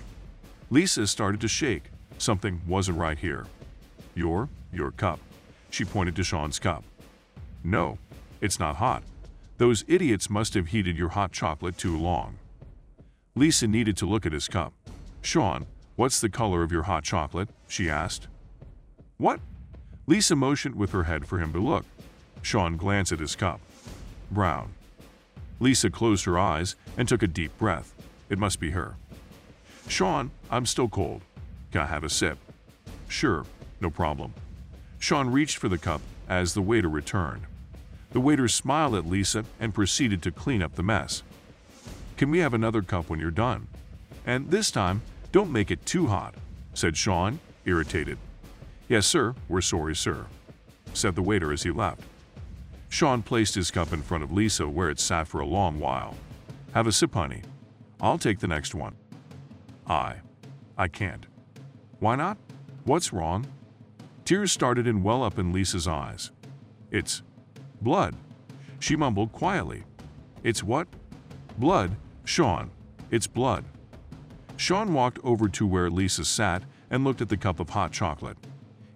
Lisa 0.70 1.08
started 1.08 1.42
to 1.42 1.48
shake. 1.48 1.86
Something 2.20 2.62
wasn't 2.68 3.00
right 3.00 3.18
here. 3.18 3.48
Your, 4.14 4.48
your 4.72 4.92
cup. 4.92 5.20
She 5.72 5.86
pointed 5.86 6.16
to 6.18 6.24
Sean's 6.24 6.60
cup. 6.60 6.84
No, 7.64 7.98
it's 8.40 8.60
not 8.60 8.76
hot. 8.76 9.02
Those 9.58 9.84
idiots 9.88 10.30
must 10.30 10.54
have 10.54 10.68
heated 10.68 10.98
your 10.98 11.10
hot 11.10 11.32
chocolate 11.32 11.78
too 11.78 11.98
long. 11.98 12.38
Lisa 13.36 13.68
needed 13.68 13.98
to 13.98 14.06
look 14.06 14.26
at 14.26 14.34
his 14.34 14.48
cup. 14.48 14.74
Sean, 15.22 15.66
what's 15.96 16.22
the 16.22 16.30
color 16.30 16.62
of 16.62 16.72
your 16.72 16.84
hot 16.84 17.04
chocolate? 17.04 17.50
she 17.68 17.90
asked. 17.90 18.28
What? 19.18 19.40
Lisa 20.12 20.36
motioned 20.36 20.76
with 20.76 20.92
her 20.92 21.04
head 21.04 21.26
for 21.26 21.40
him 21.40 21.54
to 21.54 21.60
look. 21.60 21.86
Sean 22.42 22.76
glanced 22.76 23.14
at 23.14 23.22
his 23.22 23.34
cup. 23.34 23.62
Brown, 24.30 24.74
Lisa 25.62 25.90
closed 25.90 26.26
her 26.26 26.38
eyes 26.38 26.76
and 26.98 27.08
took 27.08 27.24
a 27.24 27.28
deep 27.28 27.58
breath. 27.58 27.94
It 28.30 28.38
must 28.38 28.60
be 28.60 28.72
her. 28.72 28.96
Sean, 29.88 30.32
I'm 30.50 30.66
still 30.66 30.90
cold. 30.90 31.22
Can 31.72 31.80
I 31.80 31.86
have 31.86 32.04
a 32.04 32.10
sip? 32.10 32.38
Sure, 33.08 33.46
no 33.80 33.90
problem. 33.90 34.34
Sean 35.00 35.30
reached 35.30 35.56
for 35.56 35.70
the 35.70 35.78
cup 35.78 36.02
as 36.28 36.54
the 36.54 36.62
waiter 36.62 36.90
returned. 36.90 37.44
The 38.12 38.20
waiter 38.20 38.50
smiled 38.50 38.96
at 38.96 39.08
Lisa 39.08 39.46
and 39.62 39.74
proceeded 39.74 40.22
to 40.24 40.32
clean 40.32 40.62
up 40.62 40.76
the 40.76 40.84
mess. 40.84 41.24
Can 42.18 42.30
we 42.32 42.40
have 42.40 42.54
another 42.54 42.82
cup 42.82 43.10
when 43.10 43.22
you're 43.22 43.32
done? 43.32 43.70
And 44.26 44.52
this 44.52 44.72
time, 44.72 45.04
don't 45.32 45.54
make 45.54 45.72
it 45.72 45.86
too 45.86 46.08
hot, 46.08 46.36
said 46.74 46.98
Sean, 46.98 47.40
irritated. 47.64 48.18
Yes, 48.92 49.08
sir, 49.08 49.36
we're 49.48 49.62
sorry, 49.62 49.96
sir, 49.96 50.26
said 50.94 51.16
the 51.16 51.22
waiter 51.22 51.54
as 51.54 51.64
he 51.64 51.72
left. 51.72 52.02
Shaune 52.90 53.24
placed 53.24 53.56
his 53.56 53.72
cup 53.72 53.94
in 53.94 54.02
front 54.02 54.22
of 54.22 54.34
Lisa 54.34 54.68
where 54.68 54.90
it 54.90 55.00
sat 55.00 55.30
for 55.30 55.40
a 55.40 55.46
long 55.46 55.80
while. 55.80 56.14
Have 56.74 56.88
a 56.88 56.92
sip, 56.92 57.14
honey. 57.14 57.42
I'll 58.02 58.18
take 58.18 58.40
the 58.40 58.50
next 58.50 58.76
one. 58.76 58.96
I. 59.88 60.16
I 60.78 60.90
can't. 60.90 61.26
Why 62.02 62.18
not? 62.18 62.38
What's 62.84 63.14
wrong? 63.14 63.48
Tears 64.26 64.52
started 64.52 64.86
and 64.86 65.06
well 65.06 65.24
up 65.24 65.40
in 65.40 65.54
Lisa's 65.54 65.88
eyes. 65.88 66.32
It's 66.92 67.24
blood. 67.80 68.14
She 68.82 68.98
mumbled 68.98 69.32
quietly. 69.32 69.86
It's 70.44 70.66
what? 70.66 70.90
Blood, 71.58 71.96
Shaune. 72.26 72.72
It's 73.10 73.26
blood. 73.26 73.64
Shaune 74.58 74.90
walked 74.90 75.20
over 75.24 75.48
to 75.48 75.66
where 75.66 75.90
Lisa 75.90 76.26
sat 76.26 76.64
and 76.90 77.06
looked 77.06 77.22
at 77.22 77.30
the 77.30 77.38
cup 77.38 77.62
of 77.62 77.70
hot 77.70 77.94
chocolate. 77.94 78.36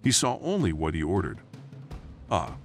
He 0.05 0.11
saw 0.11 0.37
only 0.43 0.71
what 0.71 0.93
he 0.93 1.01
ordered. 1.01 1.39
Ah, 2.29 2.57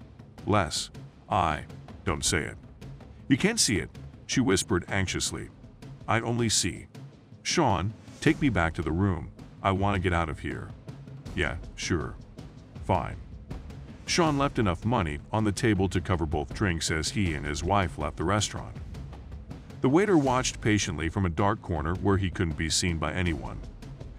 less. 0.46 0.90
I. 1.26 1.64
Don't 2.04 2.22
say 2.22 2.42
it. 2.42 2.58
You 3.28 3.38
can't 3.38 3.58
see 3.58 3.78
it, 3.78 3.88
she 4.26 4.42
whispered 4.42 4.84
anxiously. 4.90 5.48
I 6.06 6.20
only 6.20 6.50
see. 6.50 6.88
Shaune, 7.42 7.92
take 8.20 8.42
me 8.42 8.50
back 8.50 8.74
to 8.74 8.82
the 8.82 8.92
room. 8.92 9.30
I 9.62 9.70
want 9.70 9.94
to 9.94 10.02
get 10.02 10.12
out 10.12 10.28
of 10.28 10.40
here. 10.40 10.68
Yeah, 11.34 11.56
sure. 11.76 12.14
Fine. 12.84 13.16
Shaune 14.06 14.36
left 14.36 14.58
enough 14.58 14.84
money 14.84 15.18
on 15.32 15.44
the 15.44 15.52
table 15.52 15.88
to 15.88 16.00
cover 16.02 16.26
both 16.26 16.52
drinks 16.52 16.90
as 16.90 17.08
he 17.08 17.32
and 17.32 17.46
his 17.46 17.64
wife 17.64 17.96
left 17.96 18.18
the 18.18 18.24
restaurant. 18.24 18.76
The 19.80 19.88
waiter 19.88 20.18
watched 20.18 20.60
patiently 20.60 21.08
from 21.08 21.24
a 21.24 21.30
dark 21.30 21.62
corner 21.62 21.94
where 21.94 22.18
he 22.18 22.28
couldn't 22.28 22.58
be 22.58 22.68
seen 22.68 22.98
by 22.98 23.14
anyone. 23.14 23.58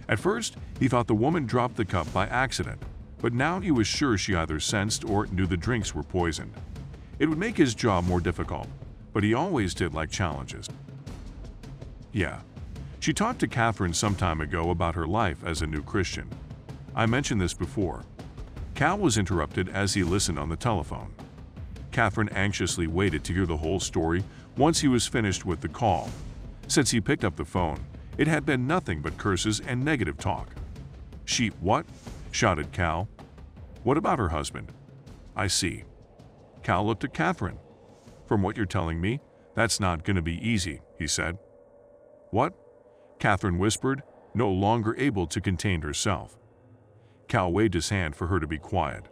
At 0.09 0.19
first, 0.19 0.55
he 0.79 0.87
thought 0.87 1.05
the 1.05 1.13
woman 1.13 1.45
dropped 1.45 1.75
the 1.75 1.85
cup 1.85 2.11
by 2.11 2.25
accident, 2.25 2.81
but 3.21 3.33
now 3.33 3.59
he 3.59 3.71
was 3.71 3.87
sure 3.87 4.17
she 4.17 4.35
either 4.35 4.59
sensed 4.59 5.05
or 5.05 5.27
knew 5.27 5.45
the 5.45 5.55
drinks 5.55 5.93
were 5.93 6.03
poisoned. 6.03 6.53
It 7.19 7.27
would 7.27 7.37
make 7.37 7.55
his 7.55 7.75
job 7.75 8.05
more 8.05 8.19
difficult, 8.19 8.67
but 9.13 9.23
he 9.23 9.33
always 9.33 9.73
did 9.73 9.93
like 9.93 10.09
challenges. 10.09 10.67
Yeah, 12.11 12.41
she 12.99 13.13
talked 13.13 13.39
to 13.39 13.47
Catherine 13.47 13.93
some 13.93 14.15
time 14.15 14.41
ago 14.41 14.69
about 14.69 14.95
her 14.95 15.07
life 15.07 15.43
as 15.43 15.61
a 15.61 15.67
new 15.67 15.81
Christian. 15.81 16.29
I 16.95 17.05
mentioned 17.05 17.39
this 17.39 17.53
before. 17.53 18.03
Cal 18.75 18.97
was 18.97 19.17
interrupted 19.17 19.69
as 19.69 19.93
he 19.93 20.03
listened 20.03 20.39
on 20.39 20.49
the 20.49 20.55
telephone. 20.55 21.13
Catherine 21.91 22.29
anxiously 22.29 22.87
waited 22.87 23.23
to 23.23 23.33
hear 23.33 23.45
the 23.45 23.57
whole 23.57 23.79
story 23.79 24.23
once 24.57 24.79
he 24.79 24.87
was 24.87 25.07
finished 25.07 25.45
with 25.45 25.61
the 25.61 25.67
call. 25.67 26.09
Since 26.67 26.91
he 26.91 27.01
picked 27.01 27.23
up 27.23 27.35
the 27.35 27.45
phone, 27.45 27.79
it 28.17 28.27
had 28.27 28.45
been 28.45 28.67
nothing 28.67 29.01
but 29.01 29.17
curses 29.17 29.59
and 29.61 29.83
negative 29.83 30.17
talk. 30.17 30.49
She, 31.25 31.47
what? 31.59 31.85
Shouted 32.31 32.71
Cal. 32.71 33.07
What 33.83 33.97
about 33.97 34.19
her 34.19 34.29
husband? 34.29 34.71
I 35.35 35.47
see. 35.47 35.83
Cal 36.63 36.85
looked 36.85 37.03
at 37.03 37.13
Catherine. 37.13 37.59
From 38.27 38.41
what 38.41 38.57
you're 38.57 38.65
telling 38.65 39.01
me, 39.01 39.19
that's 39.55 39.79
not 39.79 40.03
going 40.03 40.15
to 40.15 40.21
be 40.21 40.47
easy, 40.47 40.81
he 40.97 41.07
said. 41.07 41.37
What? 42.31 42.53
Catherine 43.19 43.57
whispered, 43.57 44.03
no 44.33 44.49
longer 44.49 44.95
able 44.97 45.27
to 45.27 45.41
contain 45.41 45.81
herself. 45.81 46.37
Cal 47.27 47.51
waved 47.51 47.73
his 47.73 47.89
hand 47.89 48.15
for 48.15 48.27
her 48.27 48.39
to 48.39 48.47
be 48.47 48.57
quiet. 48.57 49.05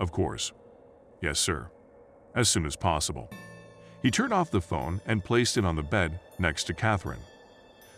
Of 0.00 0.12
course. 0.12 0.52
Yes, 1.20 1.38
sir. 1.38 1.70
As 2.34 2.48
soon 2.48 2.66
as 2.66 2.76
possible. 2.76 3.30
He 4.02 4.10
turned 4.10 4.32
off 4.32 4.50
the 4.50 4.60
phone 4.60 5.00
and 5.06 5.24
placed 5.24 5.56
it 5.56 5.64
on 5.64 5.76
the 5.76 5.82
bed 5.82 6.20
next 6.38 6.64
to 6.64 6.74
Catherine. 6.74 7.20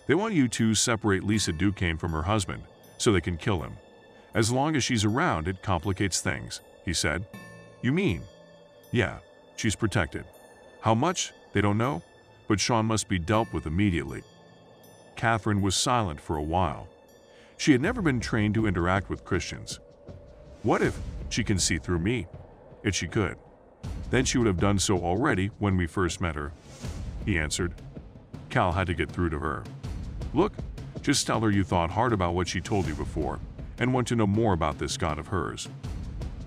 They 0.07 0.15
want 0.15 0.35
you 0.35 0.49
to 0.49 0.75
separate 0.75 1.25
Lisa 1.25 1.53
Duquesne 1.53 1.99
from 1.99 2.13
her 2.13 2.23
husband 2.23 2.63
so 2.97 3.13
they 3.13 3.21
can 3.21 3.37
kill 3.37 3.63
him. 3.63 3.77
As 4.35 4.51
long 4.51 4.77
as 4.77 4.85
she's 4.85 5.05
around, 5.05 5.49
it 5.49 5.63
complicates 5.63 6.21
things, 6.21 6.61
he 6.85 6.93
said. 6.93 7.27
You 7.81 7.93
mean? 7.93 8.23
Yeah, 8.91 9.19
she's 9.57 9.77
protected. 9.77 10.25
How 10.81 10.95
much? 10.95 11.33
They 11.53 11.61
don't 11.63 11.79
know, 11.79 12.03
but 12.47 12.59
Shaune 12.59 12.85
must 12.85 13.09
be 13.09 13.19
dealt 13.19 13.53
with 13.53 13.67
immediately. 13.67 14.23
Catherine 15.17 15.63
was 15.63 15.75
silent 15.75 16.21
for 16.21 16.37
a 16.37 16.43
while. 16.43 16.89
She 17.57 17.73
had 17.73 17.81
never 17.81 18.03
been 18.03 18.21
trained 18.21 18.55
to 18.55 18.67
interact 18.67 19.09
with 19.09 19.25
Christians. 19.25 19.81
What 20.63 20.83
if 20.83 20.99
she 21.31 21.43
can 21.43 21.59
see 21.59 21.79
through 21.79 21.99
me? 21.99 22.27
If 22.85 22.95
she 22.95 23.09
could. 23.09 23.37
Then 24.11 24.25
she 24.25 24.39
would 24.39 24.47
have 24.47 24.61
done 24.61 24.79
so 24.79 24.99
already 24.99 25.51
when 25.59 25.77
we 25.77 25.87
first 25.87 26.21
met 26.21 26.37
her. 26.37 26.53
He 27.25 27.39
answered. 27.39 27.75
Cal 28.51 28.73
had 28.73 28.87
to 28.87 28.95
get 28.95 29.11
through 29.11 29.31
to 29.31 29.39
her. 29.39 29.65
Look, 30.35 30.53
just 31.01 31.27
tell 31.27 31.41
her 31.41 31.51
you 31.51 31.65
thought 31.65 31.91
hard 31.91 32.13
about 32.13 32.35
what 32.35 32.49
she 32.49 32.61
told 32.61 32.87
you 32.87 32.95
before 32.95 33.41
and 33.79 33.95
want 33.95 34.09
to 34.09 34.17
know 34.17 34.27
more 34.27 34.53
about 34.53 34.79
this 34.79 34.97
God 34.97 35.19
of 35.19 35.29
hers. 35.29 35.69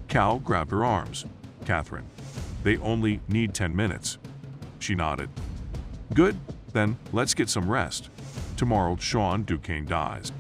Cal 0.08 0.40
grabbed 0.40 0.72
her 0.72 0.84
arms. 0.84 1.26
Catherine, 1.66 2.06
they 2.64 2.78
only 2.78 3.22
need 3.28 3.54
10 3.54 3.76
minutes. 3.76 4.18
She 4.80 4.96
nodded. 4.96 5.30
Good, 6.14 6.38
then 6.74 6.98
let's 7.14 7.34
get 7.34 7.50
some 7.50 7.70
rest. 7.70 8.10
Tomorrow, 8.58 8.96
Shaune 8.96 9.46
Duquesne 9.46 9.86
dies. 9.86 10.32